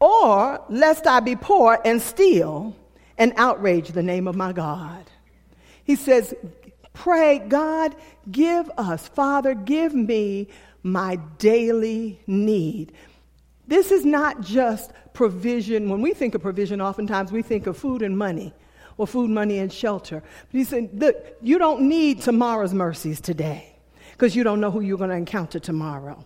Or 0.00 0.64
lest 0.68 1.06
I 1.06 1.20
be 1.20 1.36
poor 1.36 1.78
and 1.84 2.00
steal 2.00 2.76
and 3.16 3.32
outrage 3.36 3.88
the 3.88 4.02
name 4.02 4.28
of 4.28 4.36
my 4.36 4.52
God. 4.52 5.10
He 5.84 5.96
says, 5.96 6.34
Pray, 6.94 7.38
God, 7.38 7.94
give 8.30 8.70
us, 8.76 9.08
Father, 9.08 9.54
give 9.54 9.94
me 9.94 10.48
my 10.82 11.16
daily 11.38 12.20
need. 12.26 12.92
This 13.66 13.92
is 13.92 14.04
not 14.04 14.40
just 14.40 14.92
provision. 15.12 15.88
When 15.88 16.00
we 16.00 16.14
think 16.14 16.34
of 16.34 16.42
provision, 16.42 16.80
oftentimes 16.80 17.30
we 17.32 17.42
think 17.42 17.66
of 17.66 17.76
food 17.76 18.02
and 18.02 18.16
money 18.16 18.54
or 18.96 19.06
food, 19.06 19.30
money, 19.30 19.58
and 19.58 19.72
shelter. 19.72 20.22
But 20.50 20.58
he 20.58 20.64
said, 20.64 20.90
Look, 20.92 21.16
you 21.40 21.58
don't 21.58 21.82
need 21.82 22.20
tomorrow's 22.20 22.74
mercies 22.74 23.20
today 23.20 23.76
because 24.12 24.34
you 24.34 24.42
don't 24.42 24.60
know 24.60 24.70
who 24.70 24.80
you're 24.80 24.98
going 24.98 25.10
to 25.10 25.16
encounter 25.16 25.60
tomorrow. 25.60 26.24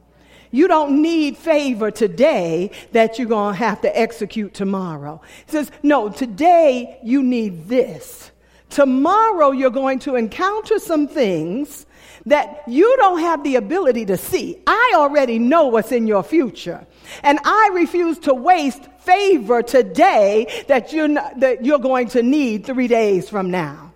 You 0.52 0.68
don't 0.68 1.02
need 1.02 1.36
favor 1.36 1.90
today 1.90 2.70
that 2.92 3.18
you're 3.18 3.26
going 3.26 3.54
to 3.54 3.58
have 3.58 3.80
to 3.80 3.98
execute 3.98 4.54
tomorrow. 4.54 5.20
He 5.46 5.52
says, 5.52 5.70
no, 5.82 6.10
today 6.10 6.98
you 7.02 7.22
need 7.22 7.68
this. 7.68 8.30
Tomorrow 8.68 9.50
you're 9.50 9.70
going 9.70 9.98
to 10.00 10.16
encounter 10.16 10.78
some 10.78 11.08
things 11.08 11.86
that 12.26 12.62
you 12.68 12.96
don't 12.98 13.20
have 13.20 13.42
the 13.42 13.56
ability 13.56 14.06
to 14.06 14.16
see. 14.16 14.62
I 14.66 14.92
already 14.94 15.38
know 15.38 15.66
what's 15.66 15.90
in 15.90 16.06
your 16.06 16.22
future. 16.22 16.86
And 17.22 17.38
I 17.44 17.70
refuse 17.72 18.18
to 18.20 18.34
waste 18.34 18.84
favor 19.00 19.62
today 19.62 20.64
that 20.68 20.92
you're, 20.92 21.08
not, 21.08 21.40
that 21.40 21.64
you're 21.64 21.78
going 21.78 22.08
to 22.08 22.22
need 22.22 22.64
three 22.64 22.88
days 22.88 23.28
from 23.28 23.50
now. 23.50 23.91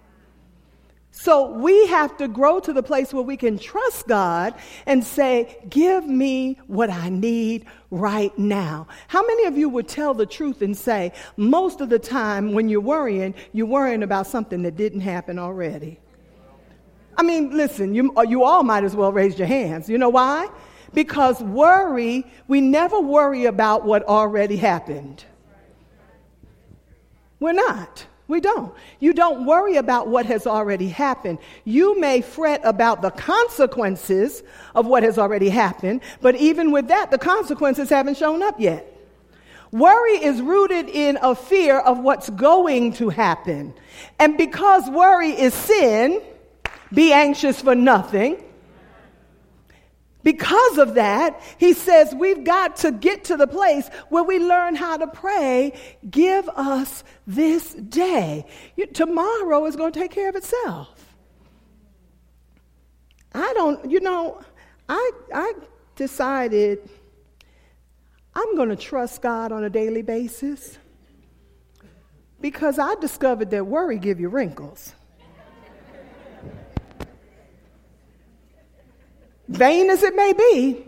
So 1.27 1.51
we 1.51 1.89
have 1.89 2.17
to 2.19 2.29
grow 2.29 2.61
to 2.61 2.73
the 2.73 2.85
place 2.85 3.13
where 3.13 3.25
we 3.25 3.37
can 3.37 3.59
trust 3.59 4.07
God 4.07 4.55
and 4.87 5.03
say, 5.03 5.59
Give 5.69 6.07
me 6.07 6.57
what 6.69 6.89
I 6.89 7.09
need 7.09 7.67
right 7.91 8.31
now. 8.39 8.87
How 9.09 9.27
many 9.27 9.47
of 9.47 9.59
you 9.59 9.69
would 9.69 9.89
tell 9.89 10.15
the 10.15 10.25
truth 10.25 10.63
and 10.63 10.79
say, 10.79 11.13
Most 11.37 11.81
of 11.81 11.89
the 11.89 11.99
time 11.99 12.53
when 12.53 12.69
you're 12.69 12.81
worrying, 12.81 13.35
you're 13.53 13.67
worrying 13.67 14.05
about 14.05 14.29
something 14.29 14.63
that 14.63 14.77
didn't 14.77 15.01
happen 15.01 15.37
already? 15.37 15.99
I 17.17 17.25
mean, 17.25 17.57
listen, 17.57 17.93
you, 17.93 18.13
you 18.29 18.45
all 18.45 18.63
might 18.63 18.85
as 18.85 18.95
well 18.95 19.11
raise 19.11 19.37
your 19.37 19.49
hands. 19.49 19.89
You 19.89 19.99
know 19.99 20.11
why? 20.11 20.49
Because 20.95 21.43
worry, 21.43 22.25
we 22.47 22.61
never 22.61 23.01
worry 23.01 23.47
about 23.47 23.85
what 23.85 24.05
already 24.05 24.59
happened. 24.59 25.25
We're 27.41 27.51
not. 27.51 28.07
We 28.29 28.41
don't. 28.41 28.75
You 28.99 29.13
don't 29.13 29.47
worry 29.47 29.77
about 29.77 30.09
what 30.09 30.27
has 30.27 30.47
already 30.47 30.89
happened. 30.89 31.39
You 31.65 31.99
may 32.01 32.21
fret 32.21 32.61
about 32.65 33.01
the 33.01 33.11
consequences 33.11 34.43
of 34.75 34.87
what 34.87 35.05
has 35.05 35.17
already 35.17 35.49
happened, 35.49 36.01
but 36.21 36.35
even 36.37 36.73
with 36.73 36.89
that, 36.89 37.11
the 37.11 37.19
consequences 37.19 37.89
haven't 37.89 38.17
shown 38.17 38.43
up 38.43 38.59
yet. 38.59 38.93
Worry 39.71 40.25
is 40.25 40.41
rooted 40.41 40.89
in 40.89 41.19
a 41.23 41.35
fear 41.35 41.79
of 41.79 41.99
what's 41.99 42.31
going 42.31 42.95
to 42.95 43.11
happen. 43.11 43.75
And 44.19 44.37
because 44.37 44.89
worry 44.91 45.31
is 45.31 45.55
sin, 45.55 46.21
be 46.93 47.13
anxious 47.13 47.61
for 47.61 47.75
nothing. 47.75 48.43
Because 50.27 50.79
of 50.79 50.95
that, 50.95 51.41
he 51.57 51.73
says 51.73 52.13
we've 52.13 52.43
got 52.43 52.75
to 52.79 52.91
get 52.91 53.23
to 53.27 53.37
the 53.37 53.47
place 53.47 53.89
where 54.09 54.25
we 54.25 54.41
learn 54.41 54.75
how 54.75 54.97
to 54.97 55.07
pray. 55.07 55.73
Give 56.11 56.49
us 56.49 57.05
this 57.29 57.75
day. 57.75 58.45
You, 58.75 58.87
tomorrow 58.87 59.65
is 59.67 59.77
going 59.77 59.93
to 59.93 60.01
take 60.01 60.11
care 60.11 60.29
of 60.29 60.35
itself. 60.35 61.17
I 63.33 63.53
don't, 63.55 63.89
you 63.89 64.01
know, 64.01 64.41
I, 64.89 65.13
I 65.33 65.53
decided 65.95 66.81
I'm 68.35 68.57
going 68.57 68.71
to 68.71 68.77
trust 68.77 69.23
God 69.23 69.53
on 69.53 69.63
a 69.63 69.71
daily 69.71 70.03
basis 70.03 70.77
because 72.41 72.81
I 72.81 72.97
discovered 72.97 73.51
that 73.51 73.65
worry 73.65 74.01
give 74.01 74.19
you 74.19 74.29
wrinkles. 74.29 74.93
Vain 79.49 79.91
as 79.91 80.03
it 80.03 80.15
may 80.15 80.33
be, 80.33 80.85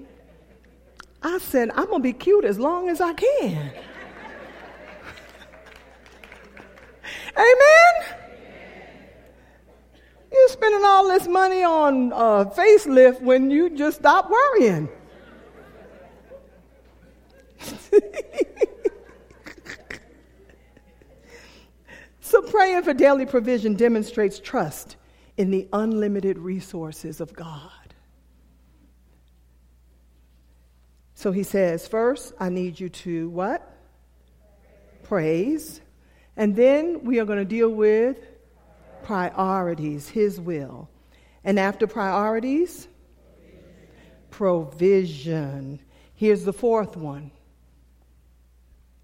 I 1.22 1.38
said, 1.38 1.70
I'm 1.70 1.86
going 1.86 1.98
to 1.98 2.02
be 2.02 2.12
cute 2.12 2.44
as 2.44 2.58
long 2.58 2.88
as 2.88 3.00
I 3.00 3.12
can. 3.12 3.72
Amen? 7.36 8.18
You're 10.32 10.48
spending 10.48 10.84
all 10.84 11.08
this 11.08 11.26
money 11.26 11.64
on 11.64 12.12
a 12.12 12.44
facelift 12.46 13.20
when 13.22 13.50
you 13.50 13.70
just 13.70 13.98
stop 13.98 14.30
worrying. 14.30 14.88
so, 22.20 22.42
praying 22.42 22.82
for 22.82 22.94
daily 22.94 23.26
provision 23.26 23.74
demonstrates 23.74 24.38
trust 24.38 24.94
in 25.38 25.50
the 25.50 25.66
unlimited 25.72 26.38
resources 26.38 27.20
of 27.20 27.32
God. 27.32 27.77
So 31.18 31.32
he 31.32 31.42
says, 31.42 31.88
first, 31.88 32.32
I 32.38 32.48
need 32.48 32.78
you 32.78 32.88
to 32.90 33.28
what? 33.30 33.68
Praise. 35.02 35.80
And 36.36 36.54
then 36.54 37.02
we 37.02 37.18
are 37.18 37.24
going 37.24 37.40
to 37.40 37.44
deal 37.44 37.70
with 37.70 38.24
priorities, 39.02 40.08
his 40.08 40.40
will. 40.40 40.88
And 41.42 41.58
after 41.58 41.88
priorities, 41.88 42.86
provision. 44.30 45.80
Here's 46.14 46.44
the 46.44 46.52
fourth 46.52 46.96
one 46.96 47.32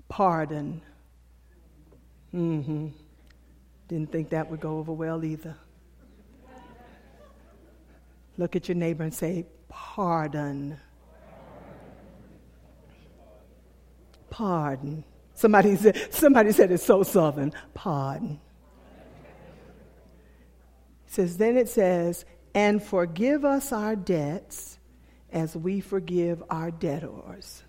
pardon. 0.08 0.82
Mm-hmm. 2.32 2.90
Didn't 3.88 4.12
think 4.12 4.30
that 4.30 4.48
would 4.48 4.60
go 4.60 4.78
over 4.78 4.92
well 4.92 5.24
either. 5.24 5.56
Look 8.38 8.54
at 8.54 8.68
your 8.68 8.76
neighbor 8.76 9.02
and 9.02 9.12
say, 9.12 9.46
pardon. 9.68 10.78
Pardon. 14.34 15.04
Somebody 15.34 15.76
said, 15.76 16.12
somebody 16.12 16.50
said 16.50 16.72
it's 16.72 16.84
so 16.84 17.04
southern. 17.04 17.52
Pardon. 17.72 18.40
It 21.06 21.12
says, 21.12 21.36
then 21.36 21.56
it 21.56 21.68
says, 21.68 22.24
and 22.52 22.82
forgive 22.82 23.44
us 23.44 23.70
our 23.70 23.94
debts 23.94 24.80
as 25.32 25.54
we 25.54 25.78
forgive 25.78 26.42
our 26.50 26.72
debtors. 26.72 27.62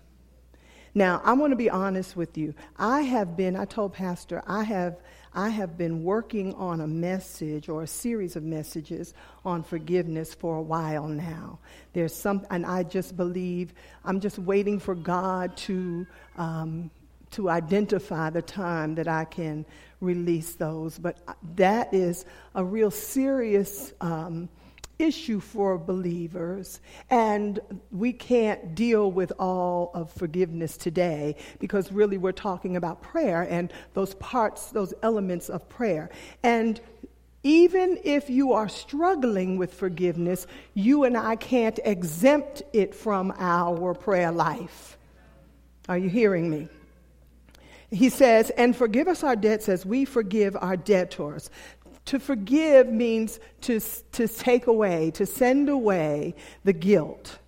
Now, 0.92 1.20
I 1.24 1.34
want 1.34 1.52
to 1.52 1.56
be 1.56 1.70
honest 1.70 2.16
with 2.16 2.36
you. 2.36 2.52
I 2.76 3.02
have 3.02 3.36
been, 3.36 3.54
I 3.54 3.64
told 3.64 3.92
Pastor, 3.92 4.42
I 4.44 4.64
have 4.64 5.00
I 5.36 5.50
have 5.50 5.76
been 5.76 6.02
working 6.02 6.54
on 6.54 6.80
a 6.80 6.86
message 6.86 7.68
or 7.68 7.82
a 7.82 7.86
series 7.86 8.36
of 8.36 8.42
messages 8.42 9.12
on 9.44 9.62
forgiveness 9.62 10.32
for 10.32 10.56
a 10.56 10.62
while 10.62 11.06
now. 11.06 11.58
There's 11.92 12.14
some, 12.14 12.46
and 12.50 12.64
I 12.64 12.82
just 12.82 13.18
believe 13.18 13.74
I'm 14.02 14.18
just 14.18 14.38
waiting 14.38 14.78
for 14.80 14.94
God 14.94 15.56
to 15.58 16.06
um, 16.36 16.90
to 17.32 17.50
identify 17.50 18.30
the 18.30 18.40
time 18.40 18.94
that 18.94 19.08
I 19.08 19.24
can 19.26 19.66
release 20.00 20.54
those. 20.54 20.98
But 20.98 21.18
that 21.56 21.92
is 21.92 22.24
a 22.54 22.64
real 22.64 22.90
serious. 22.90 23.92
Um, 24.00 24.48
issue 24.98 25.40
for 25.40 25.78
believers, 25.78 26.80
and 27.10 27.60
we 27.90 28.12
can't 28.12 28.74
deal 28.74 29.10
with 29.10 29.32
all 29.38 29.90
of 29.94 30.12
forgiveness 30.12 30.76
today 30.76 31.36
because 31.58 31.92
really 31.92 32.18
we're 32.18 32.32
talking 32.32 32.76
about 32.76 33.02
prayer 33.02 33.42
and 33.42 33.72
those 33.94 34.14
parts, 34.14 34.70
those 34.70 34.94
elements 35.02 35.48
of 35.48 35.68
prayer. 35.68 36.10
And 36.42 36.80
even 37.42 38.00
if 38.02 38.28
you 38.28 38.54
are 38.54 38.68
struggling 38.68 39.56
with 39.56 39.72
forgiveness, 39.72 40.46
you 40.74 41.04
and 41.04 41.16
I 41.16 41.36
can't 41.36 41.78
exempt 41.84 42.62
it 42.72 42.94
from 42.94 43.32
our 43.38 43.94
prayer 43.94 44.32
life. 44.32 44.98
Are 45.88 45.98
you 45.98 46.08
hearing 46.08 46.50
me? 46.50 46.68
He 47.88 48.08
says, 48.08 48.50
and 48.50 48.74
forgive 48.74 49.06
us 49.06 49.22
our 49.22 49.36
debts 49.36 49.68
as 49.68 49.86
we 49.86 50.04
forgive 50.04 50.56
our 50.56 50.76
debtors. 50.76 51.50
To 52.06 52.18
forgive 52.20 52.88
means 52.88 53.40
to, 53.62 53.80
to 54.12 54.28
take 54.28 54.66
away, 54.66 55.10
to 55.12 55.26
send 55.26 55.68
away 55.68 56.34
the 56.64 56.72
guilt. 56.72 57.38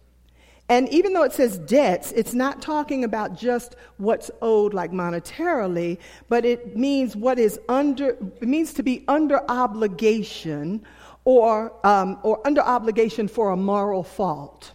And 0.68 0.88
even 0.90 1.14
though 1.14 1.22
it 1.22 1.32
says 1.32 1.58
debts, 1.58 2.12
it's 2.12 2.34
not 2.34 2.60
talking 2.60 3.02
about 3.02 3.34
just 3.34 3.76
what's 3.96 4.30
owed 4.42 4.74
like 4.74 4.92
monetarily, 4.92 5.98
but 6.28 6.44
it 6.44 6.76
means 6.76 7.16
what 7.16 7.38
is 7.38 7.58
under, 7.68 8.10
it 8.10 8.48
means 8.48 8.74
to 8.74 8.82
be 8.82 9.04
under 9.08 9.40
obligation 9.50 10.84
or, 11.24 11.72
um, 11.86 12.18
or 12.22 12.46
under 12.46 12.60
obligation 12.60 13.28
for 13.28 13.50
a 13.50 13.56
moral 13.56 14.02
fault. 14.02 14.72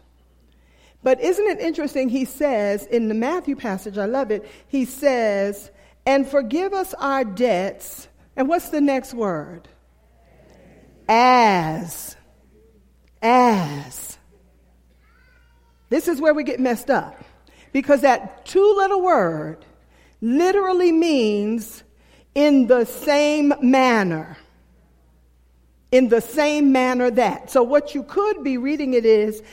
But 1.04 1.20
isn't 1.22 1.46
it 1.46 1.60
interesting? 1.60 2.10
He 2.10 2.26
says 2.26 2.88
in 2.88 3.10
the 3.10 3.14
Matthew 3.14 3.56
passage, 3.56 3.98
I 3.98 4.06
love 4.06 4.32
it, 4.32 4.50
he 4.68 4.86
says, 4.86 5.70
and 6.06 6.28
forgive 6.28 6.74
us 6.74 6.94
our 6.96 7.24
debts. 7.24 8.08
And 8.36 8.48
what's 8.48 8.70
the 8.70 8.82
next 8.82 9.14
word? 9.14 9.68
As. 11.08 12.16
As. 13.22 14.18
This 15.90 16.08
is 16.08 16.20
where 16.20 16.34
we 16.34 16.44
get 16.44 16.60
messed 16.60 16.90
up. 16.90 17.24
Because 17.72 18.02
that 18.02 18.46
two 18.46 18.74
little 18.78 19.02
word 19.02 19.66
literally 20.22 20.92
means 20.92 21.84
in 22.36 22.68
the 22.68 22.86
same 22.86 23.54
manner. 23.62 24.38
In 25.92 26.10
the 26.10 26.22
same 26.22 26.72
manner 26.72 27.12
that. 27.12 27.52
So, 27.52 27.62
what 27.62 27.94
you 27.94 28.04
could 28.04 28.44
be 28.44 28.58
reading 28.58 28.94
it 28.94 29.06
is, 29.06 29.44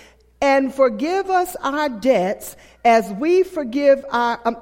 and 0.41 0.75
forgive 0.75 1.29
us 1.29 1.55
our 1.57 1.89
debts 1.89 2.57
as 2.85 3.11
we 3.13 3.43
forgive 3.43 4.05
our, 4.11 4.41
um, 4.47 4.57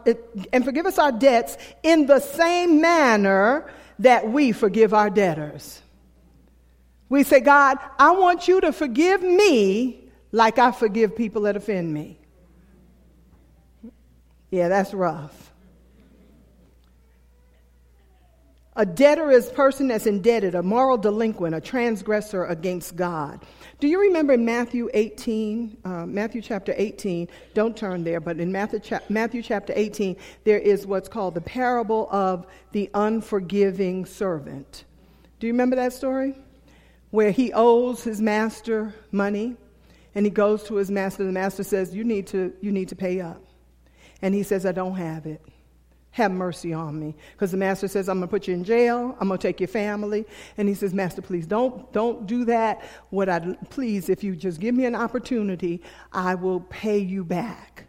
and 0.52 0.64
forgive 0.64 0.86
us 0.86 0.98
our 0.98 1.12
debts 1.12 1.56
in 1.84 2.06
the 2.06 2.18
same 2.18 2.80
manner 2.80 3.70
that 4.00 4.28
we 4.28 4.50
forgive 4.50 4.92
our 4.92 5.10
debtors. 5.10 5.82
We 7.08 7.22
say, 7.22 7.40
God, 7.40 7.78
I 7.98 8.10
want 8.12 8.48
you 8.48 8.60
to 8.60 8.72
forgive 8.72 9.22
me 9.22 10.10
like 10.32 10.58
I 10.58 10.72
forgive 10.72 11.16
people 11.16 11.42
that 11.42 11.56
offend 11.56 11.92
me. 11.92 12.18
Yeah, 14.50 14.68
that's 14.68 14.92
rough. 14.94 15.48
A 18.76 18.86
debtor 18.86 19.32
is 19.32 19.48
a 19.48 19.52
person 19.52 19.88
that's 19.88 20.06
indebted, 20.06 20.54
a 20.54 20.62
moral 20.62 20.96
delinquent, 20.96 21.52
a 21.52 21.60
transgressor 21.60 22.44
against 22.44 22.94
God. 22.94 23.44
Do 23.80 23.88
you 23.88 24.00
remember 24.00 24.34
in 24.34 24.44
Matthew 24.44 24.88
18, 24.94 25.78
uh, 25.84 26.06
Matthew 26.06 26.40
chapter 26.40 26.72
18, 26.76 27.26
don't 27.54 27.76
turn 27.76 28.04
there, 28.04 28.20
but 28.20 28.38
in 28.38 28.52
Matthew, 28.52 28.78
cha- 28.78 29.00
Matthew 29.08 29.42
chapter 29.42 29.72
18, 29.74 30.16
there 30.44 30.60
is 30.60 30.86
what's 30.86 31.08
called 31.08 31.34
the 31.34 31.40
parable 31.40 32.08
of 32.12 32.46
the 32.70 32.88
unforgiving 32.94 34.06
servant. 34.06 34.84
Do 35.40 35.48
you 35.48 35.52
remember 35.52 35.74
that 35.74 35.92
story? 35.92 36.36
Where 37.10 37.30
he 37.30 37.52
owes 37.52 38.02
his 38.04 38.20
master 38.20 38.94
money 39.12 39.56
and 40.14 40.26
he 40.26 40.30
goes 40.30 40.64
to 40.64 40.76
his 40.76 40.90
master. 40.90 41.24
The 41.24 41.32
master 41.32 41.62
says, 41.62 41.94
You 41.94 42.04
need 42.04 42.26
to, 42.28 42.52
you 42.60 42.72
need 42.72 42.88
to 42.88 42.96
pay 42.96 43.20
up. 43.20 43.42
And 44.22 44.34
he 44.34 44.42
says, 44.42 44.66
I 44.66 44.72
don't 44.72 44.96
have 44.96 45.26
it. 45.26 45.40
Have 46.10 46.32
mercy 46.32 46.72
on 46.72 46.98
me. 46.98 47.14
Because 47.32 47.52
the 47.52 47.56
master 47.56 47.86
says, 47.86 48.08
I'm 48.08 48.18
going 48.18 48.28
to 48.28 48.30
put 48.30 48.48
you 48.48 48.54
in 48.54 48.64
jail. 48.64 49.16
I'm 49.20 49.28
going 49.28 49.38
to 49.38 49.46
take 49.46 49.60
your 49.60 49.68
family. 49.68 50.26
And 50.56 50.68
he 50.68 50.74
says, 50.74 50.92
Master, 50.92 51.22
please 51.22 51.46
don't, 51.46 51.92
don't 51.92 52.26
do 52.26 52.44
that. 52.46 52.84
What 53.10 53.28
I, 53.28 53.56
please, 53.70 54.08
if 54.08 54.24
you 54.24 54.34
just 54.34 54.58
give 54.58 54.74
me 54.74 54.86
an 54.86 54.96
opportunity, 54.96 55.82
I 56.12 56.34
will 56.34 56.60
pay 56.60 56.98
you 56.98 57.22
back. 57.24 57.84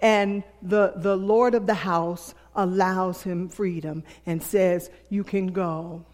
And 0.00 0.44
the, 0.62 0.94
the 0.96 1.16
Lord 1.16 1.54
of 1.54 1.66
the 1.66 1.74
house 1.74 2.34
allows 2.54 3.22
him 3.22 3.48
freedom 3.48 4.04
and 4.24 4.42
says, 4.42 4.90
You 5.10 5.24
can 5.24 5.48
go. 5.48 6.06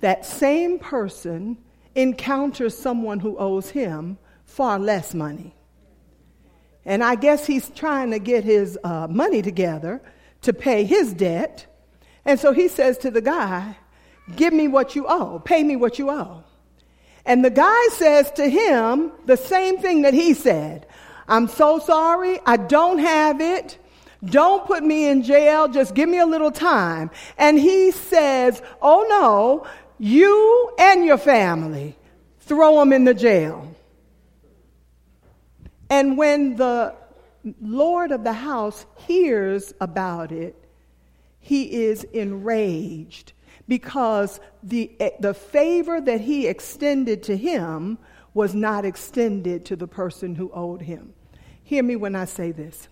That 0.00 0.26
same 0.26 0.78
person 0.78 1.58
encounters 1.94 2.76
someone 2.76 3.20
who 3.20 3.38
owes 3.38 3.70
him 3.70 4.18
far 4.44 4.78
less 4.78 5.14
money. 5.14 5.54
And 6.84 7.02
I 7.02 7.14
guess 7.14 7.46
he's 7.46 7.70
trying 7.70 8.10
to 8.10 8.18
get 8.18 8.44
his 8.44 8.78
uh, 8.84 9.06
money 9.08 9.40
together 9.42 10.02
to 10.42 10.52
pay 10.52 10.84
his 10.84 11.14
debt. 11.14 11.66
And 12.24 12.38
so 12.38 12.52
he 12.52 12.68
says 12.68 12.98
to 12.98 13.10
the 13.10 13.22
guy, 13.22 13.76
Give 14.36 14.52
me 14.52 14.68
what 14.68 14.96
you 14.96 15.06
owe, 15.06 15.38
pay 15.38 15.62
me 15.62 15.76
what 15.76 15.98
you 15.98 16.10
owe. 16.10 16.44
And 17.26 17.44
the 17.44 17.50
guy 17.50 17.88
says 17.92 18.30
to 18.32 18.48
him 18.48 19.12
the 19.26 19.36
same 19.36 19.78
thing 19.78 20.02
that 20.02 20.14
he 20.14 20.34
said 20.34 20.86
I'm 21.26 21.48
so 21.48 21.78
sorry, 21.78 22.38
I 22.44 22.56
don't 22.58 22.98
have 22.98 23.40
it. 23.40 23.78
Don't 24.24 24.66
put 24.66 24.82
me 24.82 25.08
in 25.08 25.22
jail, 25.22 25.68
just 25.68 25.94
give 25.94 26.08
me 26.08 26.18
a 26.18 26.26
little 26.26 26.50
time. 26.50 27.10
And 27.36 27.58
he 27.58 27.90
says, 27.90 28.62
Oh 28.80 29.06
no, 29.08 29.66
you 29.98 30.70
and 30.78 31.04
your 31.04 31.18
family, 31.18 31.96
throw 32.40 32.78
them 32.78 32.92
in 32.92 33.04
the 33.04 33.14
jail. 33.14 33.74
And 35.90 36.18
when 36.18 36.56
the 36.56 36.94
Lord 37.60 38.10
of 38.10 38.24
the 38.24 38.32
house 38.32 38.86
hears 39.06 39.74
about 39.80 40.32
it, 40.32 40.56
he 41.40 41.84
is 41.84 42.04
enraged 42.04 43.32
because 43.68 44.40
the, 44.62 44.90
eh, 44.98 45.10
the 45.20 45.34
favor 45.34 46.00
that 46.00 46.20
he 46.20 46.46
extended 46.46 47.22
to 47.24 47.36
him 47.36 47.98
was 48.32 48.54
not 48.54 48.84
extended 48.84 49.64
to 49.66 49.76
the 49.76 49.86
person 49.86 50.34
who 50.34 50.50
owed 50.52 50.82
him. 50.82 51.12
Hear 51.62 51.82
me 51.82 51.96
when 51.96 52.16
I 52.16 52.24
say 52.24 52.50
this. 52.50 52.88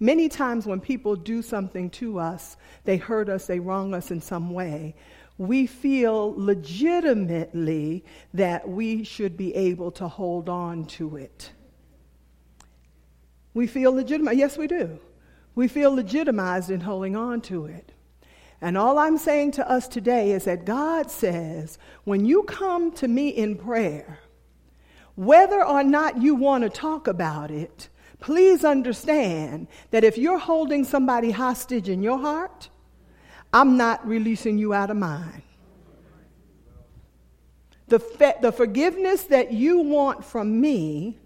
Many 0.00 0.28
times 0.28 0.66
when 0.66 0.80
people 0.80 1.16
do 1.16 1.40
something 1.40 1.88
to 1.90 2.18
us, 2.18 2.56
they 2.84 2.96
hurt 2.96 3.28
us, 3.28 3.46
they 3.46 3.60
wrong 3.60 3.94
us 3.94 4.10
in 4.10 4.20
some 4.20 4.50
way, 4.50 4.94
we 5.36 5.66
feel 5.66 6.34
legitimately 6.36 8.04
that 8.32 8.68
we 8.68 9.02
should 9.02 9.36
be 9.36 9.54
able 9.54 9.90
to 9.92 10.06
hold 10.06 10.48
on 10.48 10.84
to 10.84 11.16
it. 11.16 11.50
We 13.52 13.66
feel 13.66 13.92
legitimate. 13.92 14.36
Yes, 14.36 14.56
we 14.56 14.66
do. 14.66 14.98
We 15.54 15.68
feel 15.68 15.94
legitimized 15.94 16.70
in 16.70 16.80
holding 16.80 17.16
on 17.16 17.40
to 17.42 17.66
it. 17.66 17.92
And 18.60 18.78
all 18.78 18.98
I'm 18.98 19.18
saying 19.18 19.52
to 19.52 19.68
us 19.68 19.88
today 19.88 20.32
is 20.32 20.44
that 20.44 20.64
God 20.64 21.10
says, 21.10 21.78
when 22.04 22.24
you 22.24 22.44
come 22.44 22.92
to 22.92 23.08
me 23.08 23.28
in 23.28 23.56
prayer, 23.56 24.20
whether 25.16 25.64
or 25.64 25.84
not 25.84 26.22
you 26.22 26.34
want 26.34 26.64
to 26.64 26.70
talk 26.70 27.06
about 27.06 27.50
it, 27.50 27.88
please 28.20 28.64
understand 28.64 29.68
that 29.90 30.02
if 30.02 30.16
you're 30.16 30.38
holding 30.38 30.84
somebody 30.84 31.30
hostage 31.30 31.88
in 31.88 32.02
your 32.02 32.18
heart, 32.18 32.68
I'm 33.54 33.78
not 33.78 34.06
releasing 34.06 34.58
you 34.58 34.74
out 34.74 34.90
of 34.90 34.98
mine. 34.98 35.42
The, 37.88 38.00
fe- 38.00 38.34
the 38.42 38.52
forgiveness 38.52 39.24
that 39.24 39.52
you 39.52 39.78
want 39.80 40.24
from 40.24 40.60
me 40.60 41.16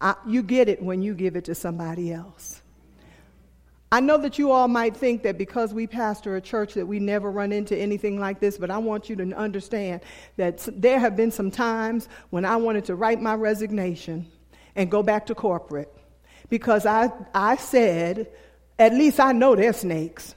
I, 0.00 0.14
you 0.26 0.42
get 0.42 0.68
it 0.68 0.82
when 0.82 1.02
you 1.02 1.14
give 1.14 1.34
it 1.34 1.46
to 1.46 1.54
somebody 1.54 2.12
else. 2.12 2.60
I 3.90 4.00
know 4.00 4.18
that 4.18 4.38
you 4.38 4.50
all 4.50 4.68
might 4.68 4.96
think 4.96 5.22
that 5.22 5.38
because 5.38 5.72
we 5.72 5.86
pastor 5.86 6.36
a 6.36 6.40
church 6.40 6.74
that 6.74 6.86
we 6.86 6.98
never 6.98 7.30
run 7.30 7.52
into 7.52 7.76
anything 7.76 8.18
like 8.18 8.40
this, 8.40 8.58
but 8.58 8.70
I 8.70 8.78
want 8.78 9.08
you 9.08 9.16
to 9.16 9.32
understand 9.34 10.02
that 10.36 10.68
there 10.76 10.98
have 10.98 11.16
been 11.16 11.30
some 11.30 11.50
times 11.50 12.08
when 12.30 12.44
I 12.44 12.56
wanted 12.56 12.84
to 12.86 12.96
write 12.96 13.22
my 13.22 13.34
resignation 13.34 14.26
and 14.76 14.90
go 14.90 15.02
back 15.02 15.26
to 15.26 15.34
corporate 15.34 15.94
because 16.50 16.86
I, 16.86 17.10
I 17.32 17.56
said, 17.56 18.28
at 18.78 18.92
least 18.92 19.20
I 19.20 19.32
know 19.32 19.54
they're 19.54 19.72
snakes. 19.72 20.34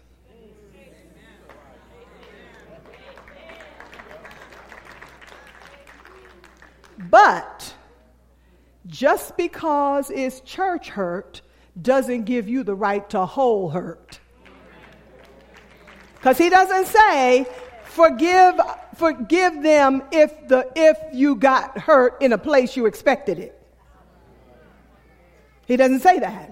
But 7.10 7.74
just 8.88 9.38
because 9.38 10.10
it's 10.10 10.40
church 10.42 10.90
hurt 10.90 11.42
doesn't 11.80 12.24
give 12.24 12.48
you 12.48 12.64
the 12.64 12.76
right 12.76 13.08
to 13.12 13.26
whole 13.26 13.70
hurt. 13.70 14.20
Because 16.16 16.38
he 16.38 16.50
doesn't 16.50 16.88
say, 16.88 17.46
forgive, 17.84 18.60
forgive 18.96 19.62
them 19.62 20.04
if, 20.12 20.48
the, 20.48 20.70
if 20.76 20.98
you 21.14 21.36
got 21.36 21.78
hurt 21.78 22.22
in 22.22 22.34
a 22.34 22.38
place 22.38 22.76
you 22.76 22.86
expected 22.86 23.40
it. 23.40 23.54
He 25.68 25.76
doesn't 25.76 26.00
say 26.00 26.20
that. 26.20 26.50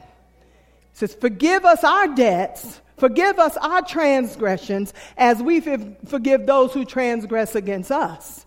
He 0.91 0.99
says, 0.99 1.15
forgive 1.15 1.65
us 1.65 1.83
our 1.83 2.07
debts, 2.13 2.81
forgive 2.97 3.39
us 3.39 3.57
our 3.57 3.81
transgressions 3.81 4.93
as 5.17 5.41
we 5.41 5.61
forgive 5.61 6.45
those 6.45 6.73
who 6.73 6.85
transgress 6.85 7.55
against 7.55 7.91
us. 7.91 8.44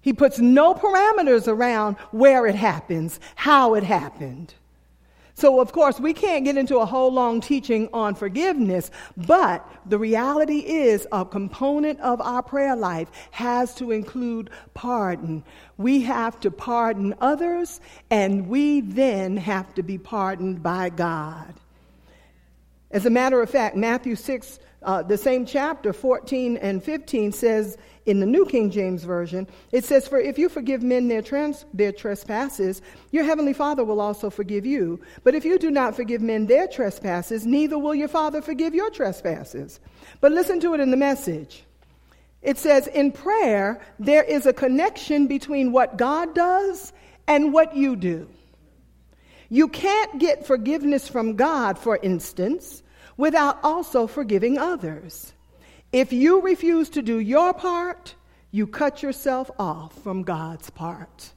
He 0.00 0.12
puts 0.12 0.38
no 0.38 0.74
parameters 0.74 1.46
around 1.46 1.96
where 2.10 2.46
it 2.46 2.54
happens, 2.54 3.20
how 3.34 3.74
it 3.74 3.84
happened. 3.84 4.54
So, 5.34 5.60
of 5.60 5.72
course, 5.72 5.98
we 5.98 6.12
can't 6.12 6.44
get 6.44 6.58
into 6.58 6.78
a 6.78 6.84
whole 6.84 7.10
long 7.10 7.40
teaching 7.40 7.88
on 7.94 8.14
forgiveness, 8.14 8.90
but 9.16 9.66
the 9.86 9.98
reality 9.98 10.58
is 10.58 11.06
a 11.12 11.24
component 11.24 11.98
of 12.00 12.20
our 12.20 12.42
prayer 12.42 12.76
life 12.76 13.08
has 13.30 13.74
to 13.76 13.90
include 13.90 14.50
pardon. 14.74 15.42
We 15.78 16.02
have 16.02 16.38
to 16.40 16.50
pardon 16.50 17.14
others, 17.22 17.80
and 18.10 18.48
we 18.48 18.82
then 18.82 19.38
have 19.38 19.74
to 19.76 19.82
be 19.82 19.96
pardoned 19.96 20.62
by 20.62 20.90
God. 20.90 21.54
As 22.90 23.06
a 23.06 23.10
matter 23.10 23.40
of 23.40 23.48
fact, 23.48 23.76
Matthew 23.76 24.16
6, 24.16 24.58
uh, 24.82 25.02
the 25.02 25.18
same 25.18 25.44
chapter, 25.44 25.92
14 25.92 26.56
and 26.56 26.82
15, 26.82 27.32
says 27.32 27.76
in 28.06 28.20
the 28.20 28.26
New 28.26 28.46
King 28.46 28.70
James 28.70 29.04
Version, 29.04 29.46
it 29.72 29.84
says, 29.84 30.08
For 30.08 30.18
if 30.18 30.38
you 30.38 30.48
forgive 30.48 30.82
men 30.82 31.08
their, 31.08 31.20
trans- 31.22 31.66
their 31.74 31.92
trespasses, 31.92 32.80
your 33.10 33.24
heavenly 33.24 33.52
Father 33.52 33.84
will 33.84 34.00
also 34.00 34.30
forgive 34.30 34.64
you. 34.64 35.00
But 35.22 35.34
if 35.34 35.44
you 35.44 35.58
do 35.58 35.70
not 35.70 35.94
forgive 35.94 36.22
men 36.22 36.46
their 36.46 36.66
trespasses, 36.66 37.44
neither 37.44 37.78
will 37.78 37.94
your 37.94 38.08
Father 38.08 38.40
forgive 38.40 38.74
your 38.74 38.90
trespasses. 38.90 39.80
But 40.20 40.32
listen 40.32 40.60
to 40.60 40.74
it 40.74 40.80
in 40.80 40.90
the 40.90 40.96
message. 40.96 41.64
It 42.42 42.56
says, 42.56 42.86
In 42.86 43.12
prayer, 43.12 43.80
there 43.98 44.24
is 44.24 44.46
a 44.46 44.52
connection 44.52 45.26
between 45.26 45.72
what 45.72 45.98
God 45.98 46.34
does 46.34 46.92
and 47.28 47.52
what 47.52 47.76
you 47.76 47.96
do. 47.96 48.28
You 49.50 49.68
can't 49.68 50.18
get 50.18 50.46
forgiveness 50.46 51.08
from 51.08 51.36
God, 51.36 51.78
for 51.78 51.98
instance, 51.98 52.82
without 53.20 53.58
also 53.62 54.06
forgiving 54.06 54.58
others. 54.58 55.32
If 55.92 56.12
you 56.12 56.40
refuse 56.40 56.88
to 56.90 57.02
do 57.02 57.18
your 57.18 57.52
part, 57.52 58.14
you 58.50 58.66
cut 58.66 59.02
yourself 59.02 59.50
off 59.58 59.92
from 60.02 60.22
God's 60.22 60.70
part. 60.70 61.30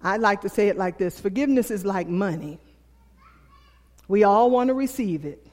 I 0.00 0.16
like 0.16 0.42
to 0.42 0.48
say 0.48 0.68
it 0.68 0.76
like 0.76 0.96
this 0.96 1.18
forgiveness 1.18 1.70
is 1.72 1.84
like 1.84 2.08
money. 2.08 2.60
We 4.06 4.22
all 4.24 4.48
want 4.50 4.68
to 4.68 4.74
receive 4.74 5.24
it, 5.24 5.44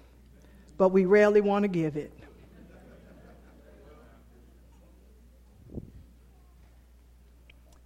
but 0.77 0.89
we 0.89 1.05
rarely 1.05 1.41
want 1.41 1.63
to 1.63 1.67
give 1.67 1.97
it. 1.97 2.13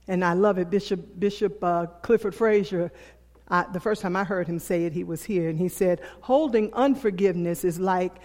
And 0.08 0.26
I 0.26 0.34
love 0.34 0.58
it. 0.58 0.70
Bishop, 0.72 1.20
Bishop 1.20 1.64
uh, 1.64 1.86
Clifford 2.02 2.36
Frazier 2.36 2.92
I, 3.50 3.66
the 3.72 3.80
first 3.80 4.02
time 4.02 4.16
I 4.16 4.24
heard 4.24 4.48
him 4.48 4.60
say 4.60 4.86
it, 4.86 4.94
he 4.94 5.04
was 5.04 5.24
here, 5.24 5.50
and 5.50 5.58
he 5.58 5.70
said, 5.70 6.02
Holding 6.22 6.74
unforgiveness 6.74 7.64
is 7.64 7.80
like 7.80 8.16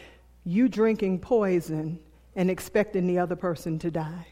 you 0.44 0.68
drinking 0.68 1.20
poison 1.20 1.98
and 2.36 2.50
expecting 2.50 3.06
the 3.06 3.18
other 3.18 3.36
person 3.36 3.78
to 3.80 3.90
die. 3.90 4.26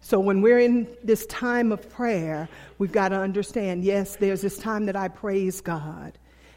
So, 0.00 0.20
when 0.20 0.40
we're 0.40 0.60
in 0.60 0.86
this 1.02 1.26
time 1.26 1.72
of 1.72 1.90
prayer, 1.90 2.48
we've 2.78 2.92
got 2.92 3.08
to 3.08 3.16
understand 3.16 3.82
yes, 3.82 4.16
there's 4.16 4.40
this 4.40 4.58
time 4.58 4.86
that 4.86 4.94
I 4.94 5.08
praise 5.08 5.60
God. 5.60 6.16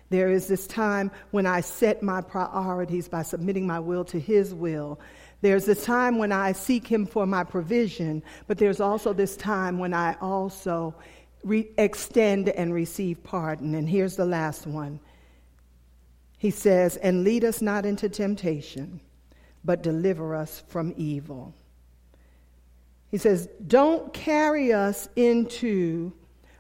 There 0.10 0.30
is 0.30 0.48
this 0.48 0.68
time 0.68 1.12
when 1.32 1.46
I 1.46 1.62
set 1.62 2.04
my 2.04 2.22
priorities 2.22 3.08
by 3.08 3.24
submitting 3.24 3.66
my 3.66 3.80
will 3.80 4.06
to 4.06 4.20
His 4.20 4.54
will. 4.54 5.00
There's 5.42 5.66
this 5.66 5.86
time 5.86 6.18
when 6.18 6.32
I 6.32 6.52
seek 6.52 6.88
Him 6.88 7.06
for 7.06 7.26
my 7.26 7.44
provision, 7.44 8.24
but 8.48 8.58
there's 8.58 8.82
also 8.82 9.14
this 9.14 9.38
time 9.38 9.80
when 9.80 9.94
I 9.94 10.16
also 10.20 10.96
re- 11.44 11.70
extend 11.78 12.50
and 12.50 12.74
receive 12.74 13.24
pardon. 13.24 13.76
And 13.76 13.90
here's 13.90 14.16
the 14.16 14.26
last 14.26 14.68
one 14.68 15.00
he 16.40 16.52
says, 16.52 16.96
And 16.96 17.24
lead 17.24 17.44
us 17.44 17.62
not 17.62 17.86
into 17.86 18.10
temptation, 18.10 19.02
but 19.64 19.84
deliver 19.84 20.34
us 20.34 20.64
from 20.68 20.94
evil. 20.98 21.54
He 23.12 23.18
says, 23.18 23.48
Don't 23.68 24.14
carry 24.14 24.72
us 24.72 25.10
into 25.18 26.14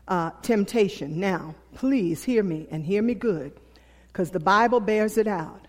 uh, 0.07 0.31
temptation. 0.41 1.19
Now, 1.19 1.55
please 1.73 2.23
hear 2.23 2.43
me 2.43 2.67
and 2.69 2.85
hear 2.85 3.01
me 3.01 3.13
good, 3.13 3.53
because 4.07 4.31
the 4.31 4.39
Bible 4.39 4.81
bears 4.81 5.17
it 5.17 5.27
out. 5.27 5.65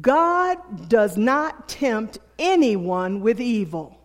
God 0.00 0.88
does 0.88 1.16
not 1.16 1.68
tempt 1.68 2.18
anyone 2.38 3.20
with 3.20 3.40
evil. 3.40 3.98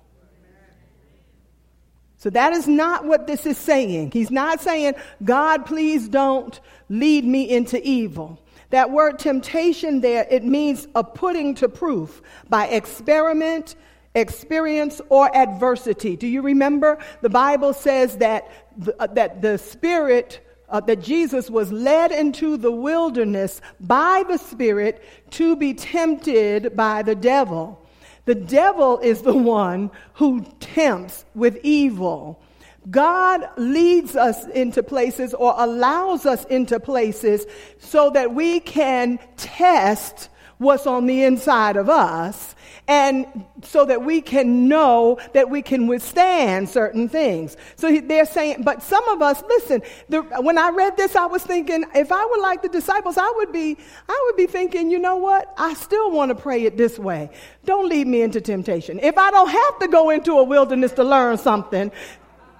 So 2.17 2.29
that 2.31 2.51
is 2.51 2.67
not 2.67 3.05
what 3.05 3.27
this 3.27 3.45
is 3.45 3.57
saying. 3.57 4.11
He's 4.11 4.29
not 4.29 4.59
saying, 4.59 4.95
God, 5.23 5.65
please 5.65 6.09
don't 6.09 6.59
lead 6.89 7.23
me 7.23 7.49
into 7.49 7.81
evil. 7.81 8.41
That 8.71 8.91
word 8.91 9.19
temptation 9.19 10.01
there, 10.01 10.27
it 10.29 10.43
means 10.43 10.85
a 10.95 11.03
putting 11.03 11.55
to 11.55 11.69
proof 11.69 12.21
by 12.49 12.67
experiment, 12.67 13.75
experience, 14.15 14.99
or 15.09 15.35
adversity. 15.35 16.17
Do 16.17 16.27
you 16.27 16.41
remember? 16.41 16.99
The 17.21 17.29
Bible 17.29 17.73
says 17.73 18.17
that 18.17 18.51
the, 18.77 19.01
uh, 19.01 19.07
that 19.07 19.41
the 19.41 19.57
Spirit, 19.57 20.45
uh, 20.69 20.79
that 20.81 21.01
Jesus 21.01 21.49
was 21.49 21.71
led 21.71 22.11
into 22.11 22.57
the 22.57 22.71
wilderness 22.71 23.61
by 23.79 24.23
the 24.27 24.37
Spirit 24.37 25.03
to 25.31 25.55
be 25.55 25.73
tempted 25.73 26.75
by 26.75 27.01
the 27.01 27.15
devil. 27.15 27.85
The 28.25 28.35
devil 28.35 28.99
is 28.99 29.21
the 29.21 29.33
one 29.33 29.91
who 30.13 30.45
tempts 30.59 31.25
with 31.33 31.59
evil. 31.63 32.41
God 32.89 33.49
leads 33.57 34.15
us 34.15 34.47
into 34.47 34.83
places 34.83 35.33
or 35.33 35.53
allows 35.57 36.25
us 36.25 36.45
into 36.45 36.79
places 36.79 37.45
so 37.79 38.09
that 38.11 38.33
we 38.33 38.59
can 38.59 39.19
test 39.37 40.29
what's 40.59 40.85
on 40.85 41.07
the 41.07 41.23
inside 41.23 41.75
of 41.75 41.89
us 41.89 42.55
and 42.87 43.25
so 43.63 43.85
that 43.85 44.03
we 44.03 44.21
can 44.21 44.67
know 44.67 45.19
that 45.33 45.49
we 45.49 45.61
can 45.61 45.87
withstand 45.87 46.69
certain 46.69 47.09
things. 47.09 47.57
So 47.75 47.99
they're 47.99 48.25
saying, 48.25 48.63
but 48.63 48.81
some 48.81 49.07
of 49.09 49.21
us, 49.21 49.43
listen, 49.47 49.81
the, 50.09 50.21
when 50.21 50.57
I 50.57 50.69
read 50.69 50.97
this, 50.97 51.15
I 51.15 51.25
was 51.25 51.43
thinking, 51.43 51.85
if 51.93 52.11
I 52.11 52.25
were 52.25 52.41
like 52.41 52.61
the 52.61 52.69
disciples, 52.69 53.17
I 53.17 53.31
would 53.37 53.51
be, 53.51 53.77
I 54.07 54.23
would 54.27 54.37
be 54.37 54.47
thinking, 54.47 54.89
you 54.89 54.99
know 54.99 55.17
what? 55.17 55.53
I 55.57 55.73
still 55.73 56.11
want 56.11 56.29
to 56.29 56.35
pray 56.35 56.65
it 56.65 56.77
this 56.77 56.99
way. 56.99 57.29
Don't 57.65 57.89
lead 57.89 58.07
me 58.07 58.21
into 58.21 58.41
temptation. 58.41 58.99
If 58.99 59.17
I 59.17 59.31
don't 59.31 59.49
have 59.49 59.79
to 59.79 59.87
go 59.87 60.09
into 60.09 60.33
a 60.33 60.43
wilderness 60.43 60.91
to 60.93 61.03
learn 61.03 61.37
something, 61.37 61.91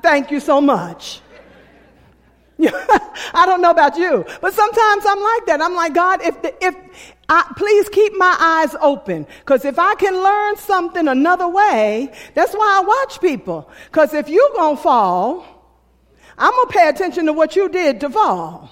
Thank 0.01 0.31
you 0.31 0.39
so 0.39 0.61
much. 0.61 1.21
I 2.61 3.45
don't 3.45 3.61
know 3.61 3.71
about 3.71 3.97
you, 3.97 4.25
but 4.41 4.53
sometimes 4.53 5.05
I'm 5.07 5.21
like 5.21 5.45
that. 5.47 5.61
I'm 5.61 5.75
like, 5.75 5.93
God, 5.93 6.21
if, 6.21 6.41
the, 6.41 6.65
if 6.65 6.75
I, 7.29 7.53
please 7.55 7.87
keep 7.89 8.17
my 8.17 8.35
eyes 8.39 8.75
open, 8.81 9.27
because 9.39 9.63
if 9.63 9.77
I 9.77 9.93
can 9.95 10.15
learn 10.15 10.57
something 10.57 11.07
another 11.07 11.47
way, 11.47 12.11
that's 12.33 12.53
why 12.53 12.81
I 12.81 12.85
watch 12.85 13.21
people. 13.21 13.69
Because 13.85 14.15
if 14.15 14.27
you're 14.27 14.51
gonna 14.55 14.75
fall, 14.75 15.45
I'm 16.37 16.51
gonna 16.51 16.71
pay 16.71 16.89
attention 16.89 17.27
to 17.27 17.33
what 17.33 17.55
you 17.55 17.69
did 17.69 17.99
to 18.01 18.09
fall, 18.09 18.71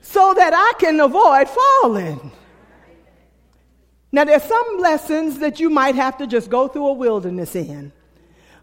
so 0.00 0.32
that 0.32 0.54
I 0.54 0.72
can 0.80 0.98
avoid 1.00 1.48
falling. 1.48 2.32
Now, 4.10 4.24
there's 4.24 4.44
some 4.44 4.78
lessons 4.78 5.40
that 5.40 5.60
you 5.60 5.68
might 5.68 5.96
have 5.96 6.16
to 6.18 6.26
just 6.26 6.48
go 6.48 6.68
through 6.68 6.86
a 6.86 6.92
wilderness 6.94 7.54
in, 7.54 7.92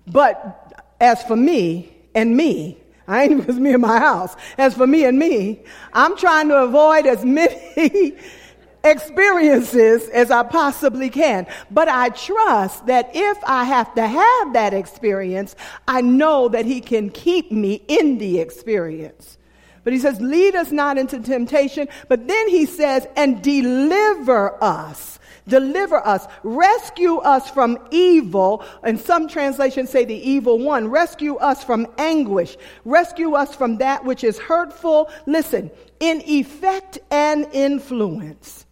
but 0.07 0.73
as 0.99 1.21
for 1.23 1.35
me 1.35 1.93
and 2.15 2.35
me, 2.35 2.81
I 3.07 3.23
ain't 3.23 3.33
even 3.33 3.61
me 3.63 3.73
in 3.73 3.81
my 3.81 3.99
house. 3.99 4.35
As 4.57 4.73
for 4.73 4.87
me 4.87 5.05
and 5.05 5.19
me, 5.19 5.61
I'm 5.93 6.17
trying 6.17 6.47
to 6.47 6.63
avoid 6.63 7.05
as 7.05 7.23
many 7.23 8.13
experiences 8.83 10.07
as 10.09 10.31
I 10.31 10.43
possibly 10.43 11.09
can. 11.09 11.47
But 11.69 11.87
I 11.87 12.09
trust 12.09 12.87
that 12.87 13.11
if 13.13 13.37
I 13.45 13.63
have 13.65 13.93
to 13.95 14.07
have 14.07 14.53
that 14.53 14.73
experience, 14.73 15.55
I 15.87 16.01
know 16.01 16.49
that 16.49 16.65
He 16.65 16.81
can 16.81 17.09
keep 17.09 17.51
me 17.51 17.83
in 17.87 18.17
the 18.17 18.39
experience. 18.39 19.37
But 19.83 19.93
He 19.93 19.99
says, 19.99 20.21
lead 20.21 20.55
us 20.55 20.71
not 20.71 20.97
into 20.97 21.19
temptation. 21.19 21.87
But 22.07 22.27
then 22.27 22.49
He 22.49 22.65
says, 22.65 23.07
and 23.15 23.41
deliver 23.41 24.63
us 24.63 25.19
Deliver 25.47 26.05
us. 26.05 26.27
Rescue 26.43 27.17
us 27.17 27.49
from 27.49 27.77
evil. 27.91 28.63
And 28.83 28.99
some 28.99 29.27
translations 29.27 29.89
say 29.89 30.05
the 30.05 30.29
evil 30.29 30.59
one. 30.59 30.87
Rescue 30.87 31.35
us 31.37 31.63
from 31.63 31.87
anguish. 31.97 32.57
Rescue 32.85 33.33
us 33.33 33.55
from 33.55 33.77
that 33.77 34.05
which 34.05 34.23
is 34.23 34.37
hurtful. 34.37 35.09
Listen, 35.25 35.71
in 35.99 36.21
effect 36.25 36.99
and 37.09 37.47
influence. 37.51 38.65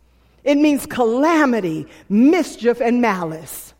It 0.43 0.55
means 0.57 0.85
calamity, 0.85 1.87
mischief, 2.07 2.81
and 2.81 3.01
malice. 3.01 3.73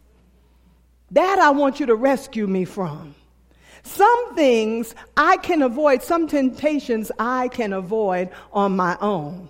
That 1.12 1.40
I 1.40 1.50
want 1.52 1.80
you 1.80 1.86
to 1.88 1.96
rescue 1.96 2.48
me 2.48 2.66
from. 2.66 3.16
Some 3.84 4.36
things 4.36 4.94
I 5.16 5.38
can 5.38 5.62
avoid, 5.62 6.04
some 6.04 6.28
temptations 6.28 7.12
I 7.18 7.48
can 7.48 7.74
avoid 7.74 8.30
on 8.52 8.76
my 8.76 8.98
own. 9.00 9.50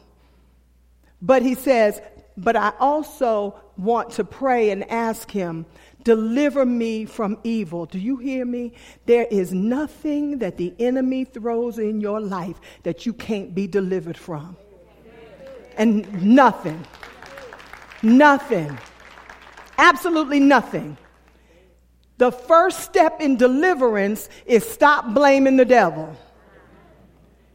But 1.22 1.42
he 1.42 1.56
says, 1.56 2.02
but 2.40 2.56
I 2.56 2.72
also 2.80 3.60
want 3.78 4.12
to 4.12 4.24
pray 4.24 4.70
and 4.70 4.90
ask 4.90 5.30
Him, 5.30 5.66
deliver 6.04 6.66
me 6.66 7.06
from 7.06 7.38
evil. 7.44 7.86
Do 7.86 8.00
you 8.00 8.16
hear 8.18 8.46
me? 8.46 8.74
There 9.06 9.28
is 9.30 9.54
nothing 9.54 10.40
that 10.40 10.56
the 10.56 10.74
enemy 10.80 11.26
throws 11.26 11.80
in 11.80 12.00
your 12.00 12.22
life 12.22 12.60
that 12.84 13.06
you 13.06 13.14
can't 13.14 13.54
be 13.54 13.68
delivered 13.68 14.18
from. 14.18 14.56
And 15.80 16.22
nothing. 16.22 16.86
Nothing. 18.04 18.78
Absolutely 19.80 20.40
nothing. 20.40 20.98
The 22.18 22.32
first 22.32 22.82
step 22.82 23.22
in 23.22 23.38
deliverance 23.38 24.28
is 24.46 24.68
stop 24.70 25.14
blaming 25.14 25.56
the 25.56 25.66
devil. 25.66 26.16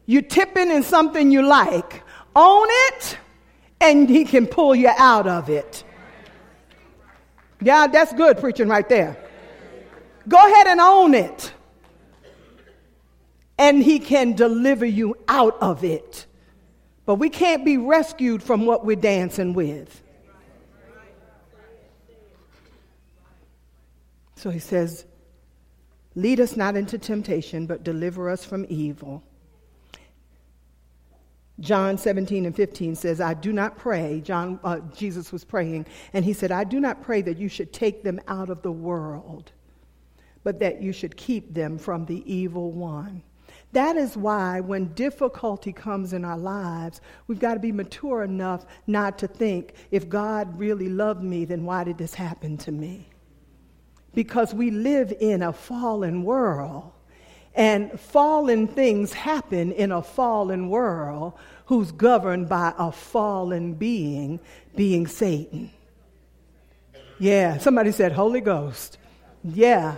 You're 0.06 0.22
tipping 0.22 0.70
in 0.70 0.82
something 0.82 1.30
you 1.30 1.42
like. 1.42 2.02
Own 2.34 2.66
it 2.68 3.18
and 3.80 4.08
he 4.08 4.24
can 4.24 4.46
pull 4.46 4.74
you 4.74 4.90
out 4.96 5.26
of 5.26 5.50
it. 5.50 5.84
Yeah, 7.60 7.86
that's 7.86 8.12
good 8.14 8.38
preaching 8.38 8.68
right 8.68 8.88
there. 8.88 9.16
Go 10.26 10.38
ahead 10.38 10.66
and 10.66 10.80
own 10.80 11.12
it. 11.14 11.52
And 13.58 13.82
he 13.82 13.98
can 13.98 14.32
deliver 14.32 14.86
you 14.86 15.16
out 15.28 15.58
of 15.60 15.84
it. 15.84 16.26
But 17.06 17.16
we 17.16 17.28
can't 17.28 17.64
be 17.64 17.76
rescued 17.76 18.42
from 18.42 18.66
what 18.66 18.84
we're 18.84 18.96
dancing 18.96 19.52
with. 19.52 20.02
So 24.36 24.50
he 24.50 24.58
says, 24.58 25.04
Lead 26.14 26.38
us 26.38 26.56
not 26.56 26.76
into 26.76 26.96
temptation, 26.96 27.66
but 27.66 27.82
deliver 27.82 28.30
us 28.30 28.44
from 28.44 28.66
evil. 28.68 29.22
John 31.60 31.98
17 31.98 32.46
and 32.46 32.54
15 32.54 32.96
says, 32.96 33.20
I 33.20 33.34
do 33.34 33.52
not 33.52 33.78
pray. 33.78 34.20
John, 34.20 34.58
uh, 34.64 34.80
Jesus 34.94 35.32
was 35.32 35.44
praying, 35.44 35.86
and 36.12 36.24
he 36.24 36.32
said, 36.32 36.50
I 36.52 36.64
do 36.64 36.80
not 36.80 37.02
pray 37.02 37.22
that 37.22 37.38
you 37.38 37.48
should 37.48 37.72
take 37.72 38.02
them 38.02 38.20
out 38.26 38.48
of 38.48 38.62
the 38.62 38.72
world, 38.72 39.52
but 40.42 40.58
that 40.60 40.82
you 40.82 40.92
should 40.92 41.16
keep 41.16 41.54
them 41.54 41.78
from 41.78 42.06
the 42.06 42.22
evil 42.32 42.72
one. 42.72 43.22
That 43.74 43.96
is 43.96 44.16
why 44.16 44.60
when 44.60 44.94
difficulty 44.94 45.72
comes 45.72 46.12
in 46.12 46.24
our 46.24 46.38
lives, 46.38 47.00
we've 47.26 47.40
got 47.40 47.54
to 47.54 47.60
be 47.60 47.72
mature 47.72 48.22
enough 48.22 48.64
not 48.86 49.18
to 49.18 49.26
think, 49.26 49.74
if 49.90 50.08
God 50.08 50.56
really 50.58 50.88
loved 50.88 51.24
me, 51.24 51.44
then 51.44 51.64
why 51.64 51.82
did 51.82 51.98
this 51.98 52.14
happen 52.14 52.56
to 52.58 52.70
me? 52.70 53.08
Because 54.14 54.54
we 54.54 54.70
live 54.70 55.12
in 55.18 55.42
a 55.42 55.52
fallen 55.52 56.22
world. 56.22 56.92
And 57.56 57.98
fallen 57.98 58.68
things 58.68 59.12
happen 59.12 59.72
in 59.72 59.90
a 59.90 60.02
fallen 60.02 60.68
world 60.68 61.32
who's 61.66 61.90
governed 61.90 62.48
by 62.48 62.74
a 62.78 62.92
fallen 62.92 63.74
being, 63.74 64.38
being 64.76 65.08
Satan. 65.08 65.70
Yeah, 67.18 67.58
somebody 67.58 67.90
said 67.90 68.12
Holy 68.12 68.40
Ghost. 68.40 68.98
Yeah. 69.42 69.96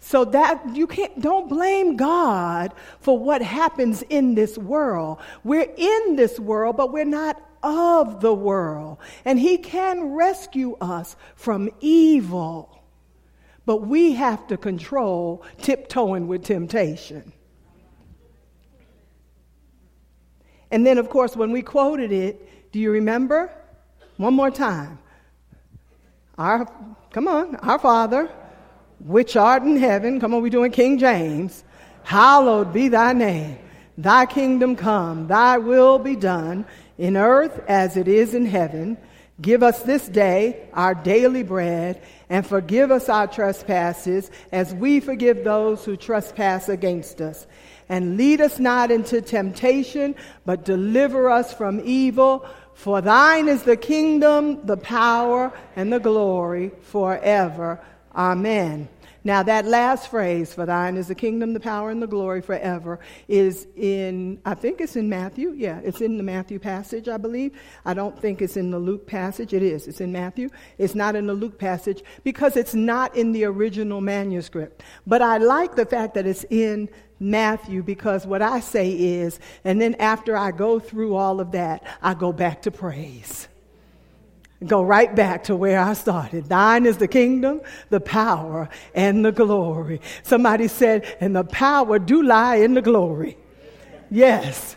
So 0.00 0.24
that 0.26 0.76
you 0.76 0.86
can't 0.86 1.20
don't 1.20 1.48
blame 1.48 1.96
God 1.96 2.72
for 3.00 3.18
what 3.18 3.42
happens 3.42 4.02
in 4.02 4.34
this 4.34 4.56
world. 4.56 5.18
We're 5.44 5.70
in 5.76 6.16
this 6.16 6.38
world, 6.38 6.76
but 6.76 6.92
we're 6.92 7.04
not 7.04 7.42
of 7.62 8.20
the 8.20 8.32
world. 8.32 8.98
And 9.24 9.38
he 9.38 9.58
can 9.58 10.12
rescue 10.12 10.76
us 10.80 11.16
from 11.34 11.70
evil. 11.80 12.82
But 13.66 13.86
we 13.86 14.12
have 14.12 14.46
to 14.46 14.56
control 14.56 15.44
tiptoeing 15.60 16.28
with 16.28 16.44
temptation. 16.44 17.32
And 20.70 20.86
then, 20.86 20.98
of 20.98 21.08
course, 21.08 21.36
when 21.36 21.50
we 21.50 21.62
quoted 21.62 22.12
it, 22.12 22.72
do 22.72 22.78
you 22.78 22.92
remember? 22.92 23.50
One 24.16 24.34
more 24.34 24.50
time. 24.50 24.98
Our, 26.36 26.66
come 27.10 27.26
on, 27.26 27.56
our 27.56 27.78
Father, 27.78 28.30
which 29.04 29.36
art 29.36 29.62
in 29.62 29.76
heaven, 29.76 30.20
come 30.20 30.34
on, 30.34 30.42
we're 30.42 30.50
doing 30.50 30.72
King 30.72 30.98
James. 30.98 31.64
Hallowed 32.02 32.72
be 32.72 32.88
thy 32.88 33.12
name. 33.12 33.58
Thy 33.96 34.26
kingdom 34.26 34.76
come, 34.76 35.26
thy 35.26 35.58
will 35.58 35.98
be 35.98 36.16
done 36.16 36.64
in 36.98 37.16
earth 37.16 37.60
as 37.68 37.96
it 37.96 38.08
is 38.08 38.34
in 38.34 38.46
heaven. 38.46 38.96
Give 39.40 39.62
us 39.62 39.82
this 39.82 40.08
day 40.08 40.68
our 40.72 40.94
daily 40.94 41.42
bread, 41.42 42.02
and 42.28 42.46
forgive 42.46 42.90
us 42.90 43.08
our 43.08 43.26
trespasses 43.26 44.30
as 44.50 44.74
we 44.74 45.00
forgive 45.00 45.44
those 45.44 45.84
who 45.84 45.96
trespass 45.96 46.68
against 46.68 47.20
us. 47.20 47.46
And 47.88 48.16
lead 48.16 48.40
us 48.40 48.58
not 48.58 48.90
into 48.90 49.22
temptation, 49.22 50.14
but 50.44 50.64
deliver 50.64 51.30
us 51.30 51.54
from 51.54 51.80
evil. 51.84 52.46
For 52.74 53.00
thine 53.00 53.48
is 53.48 53.62
the 53.62 53.76
kingdom, 53.76 54.66
the 54.66 54.76
power, 54.76 55.52
and 55.74 55.92
the 55.92 56.00
glory 56.00 56.72
forever. 56.82 57.80
Amen. 58.18 58.88
Now, 59.24 59.42
that 59.42 59.66
last 59.66 60.10
phrase, 60.10 60.54
for 60.54 60.64
thine 60.64 60.96
is 60.96 61.08
the 61.08 61.14
kingdom, 61.14 61.52
the 61.52 61.60
power, 61.60 61.90
and 61.90 62.00
the 62.00 62.06
glory 62.06 62.40
forever, 62.40 62.98
is 63.28 63.66
in, 63.76 64.40
I 64.44 64.54
think 64.54 64.80
it's 64.80 64.96
in 64.96 65.08
Matthew. 65.08 65.52
Yeah, 65.56 65.80
it's 65.84 66.00
in 66.00 66.16
the 66.16 66.22
Matthew 66.22 66.58
passage, 66.58 67.08
I 67.08 67.16
believe. 67.16 67.52
I 67.84 67.94
don't 67.94 68.18
think 68.18 68.40
it's 68.40 68.56
in 68.56 68.70
the 68.70 68.78
Luke 68.78 69.06
passage. 69.06 69.52
It 69.52 69.62
is. 69.62 69.86
It's 69.86 70.00
in 70.00 70.12
Matthew. 70.12 70.50
It's 70.78 70.94
not 70.94 71.14
in 71.14 71.26
the 71.26 71.34
Luke 71.34 71.58
passage 71.58 72.02
because 72.24 72.56
it's 72.56 72.74
not 72.74 73.14
in 73.16 73.32
the 73.32 73.44
original 73.44 74.00
manuscript. 74.00 74.82
But 75.06 75.20
I 75.20 75.38
like 75.38 75.74
the 75.74 75.86
fact 75.86 76.14
that 76.14 76.26
it's 76.26 76.44
in 76.48 76.88
Matthew 77.20 77.82
because 77.82 78.26
what 78.26 78.40
I 78.40 78.60
say 78.60 78.90
is, 78.92 79.40
and 79.64 79.80
then 79.80 79.94
after 79.96 80.36
I 80.36 80.52
go 80.52 80.78
through 80.78 81.16
all 81.16 81.40
of 81.40 81.52
that, 81.52 81.84
I 82.02 82.14
go 82.14 82.32
back 82.32 82.62
to 82.62 82.70
praise. 82.70 83.48
Go 84.66 84.82
right 84.82 85.14
back 85.14 85.44
to 85.44 85.54
where 85.54 85.78
I 85.78 85.92
started. 85.92 86.48
Thine 86.48 86.84
is 86.84 86.96
the 86.96 87.06
kingdom, 87.06 87.60
the 87.90 88.00
power, 88.00 88.68
and 88.92 89.24
the 89.24 89.30
glory. 89.30 90.00
Somebody 90.24 90.66
said, 90.66 91.16
and 91.20 91.34
the 91.34 91.44
power 91.44 92.00
do 92.00 92.24
lie 92.24 92.56
in 92.56 92.74
the 92.74 92.82
glory. 92.82 93.38
Yes. 94.10 94.76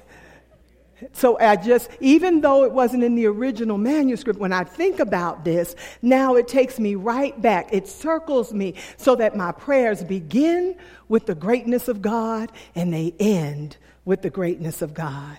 So 1.14 1.40
I 1.40 1.56
just, 1.56 1.90
even 2.00 2.42
though 2.42 2.64
it 2.64 2.72
wasn't 2.72 3.04
in 3.04 3.16
the 3.16 3.26
original 3.26 3.80
manuscript, 3.80 4.40
when 4.40 4.54
I 4.54 4.64
think 4.64 5.00
about 5.00 5.44
this, 5.44 5.76
now 6.04 6.36
it 6.36 6.48
takes 6.48 6.80
me 6.80 6.94
right 6.94 7.40
back. 7.42 7.70
It 7.74 7.88
circles 7.88 8.54
me 8.54 8.76
so 8.98 9.16
that 9.16 9.36
my 9.36 9.52
prayers 9.52 10.04
begin 10.04 10.76
with 11.08 11.26
the 11.26 11.34
greatness 11.34 11.88
of 11.88 12.04
God 12.04 12.52
and 12.76 12.94
they 12.94 13.16
end 13.20 13.78
with 14.06 14.22
the 14.22 14.30
greatness 14.30 14.84
of 14.84 14.94
God. 14.94 15.38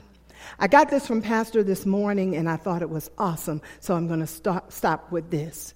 I 0.63 0.69
got 0.69 0.91
this 0.91 1.09
from 1.09 1.23
Pastor 1.23 1.65
this 1.65 1.85
morning 1.85 2.37
and 2.37 2.49
I 2.49 2.55
thought 2.55 2.83
it 2.83 2.89
was 2.89 3.11
awesome, 3.19 3.61
so 3.81 3.97
I'm 3.97 4.07
going 4.07 4.21
to 4.21 4.29
stop, 4.29 4.71
stop 4.71 5.11
with 5.11 5.29
this. 5.29 5.75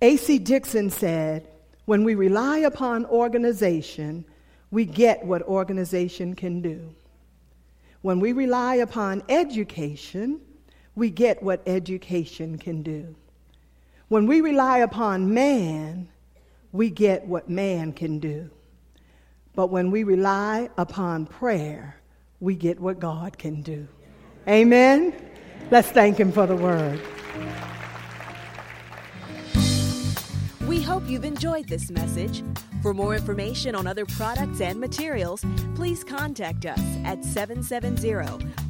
A.C. 0.00 0.38
Dixon 0.38 0.88
said, 0.88 1.46
When 1.84 2.02
we 2.02 2.14
rely 2.14 2.60
upon 2.60 3.04
organization, 3.04 4.24
we 4.70 4.86
get 4.86 5.22
what 5.22 5.42
organization 5.42 6.34
can 6.34 6.62
do. 6.62 6.94
When 8.00 8.20
we 8.20 8.32
rely 8.32 8.76
upon 8.76 9.22
education, 9.28 10.40
we 10.94 11.10
get 11.10 11.42
what 11.42 11.60
education 11.66 12.56
can 12.56 12.82
do. 12.82 13.14
When 14.08 14.26
we 14.26 14.40
rely 14.40 14.78
upon 14.78 15.34
man, 15.34 16.08
we 16.72 16.88
get 16.88 17.26
what 17.26 17.50
man 17.50 17.92
can 17.92 18.18
do. 18.18 18.48
But 19.54 19.66
when 19.66 19.90
we 19.90 20.04
rely 20.04 20.70
upon 20.78 21.26
prayer, 21.26 21.98
we 22.40 22.54
get 22.54 22.80
what 22.80 23.00
God 23.00 23.38
can 23.38 23.62
do. 23.62 23.88
Amen? 24.46 25.14
Let's 25.70 25.88
thank 25.90 26.18
Him 26.18 26.32
for 26.32 26.46
the 26.46 26.56
word. 26.56 27.00
We 30.66 30.82
hope 30.82 31.08
you've 31.08 31.24
enjoyed 31.24 31.68
this 31.68 31.90
message. 31.90 32.42
For 32.82 32.92
more 32.94 33.14
information 33.14 33.74
on 33.74 33.86
other 33.86 34.06
products 34.06 34.60
and 34.60 34.78
materials, 34.78 35.44
please 35.74 36.04
contact 36.04 36.66
us 36.66 36.80
at 37.04 37.24
770 37.24 38.12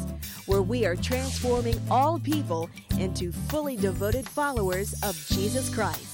where 0.48 0.64
we 0.64 0.88
are 0.88 0.96
transforming 0.96 1.80
all 1.92 2.18
people 2.18 2.68
into 3.00 3.32
fully 3.32 3.78
devoted 3.78 4.28
followers 4.28 4.96
of 5.04 5.16
Jesus 5.30 5.70
Christ. 5.70 6.13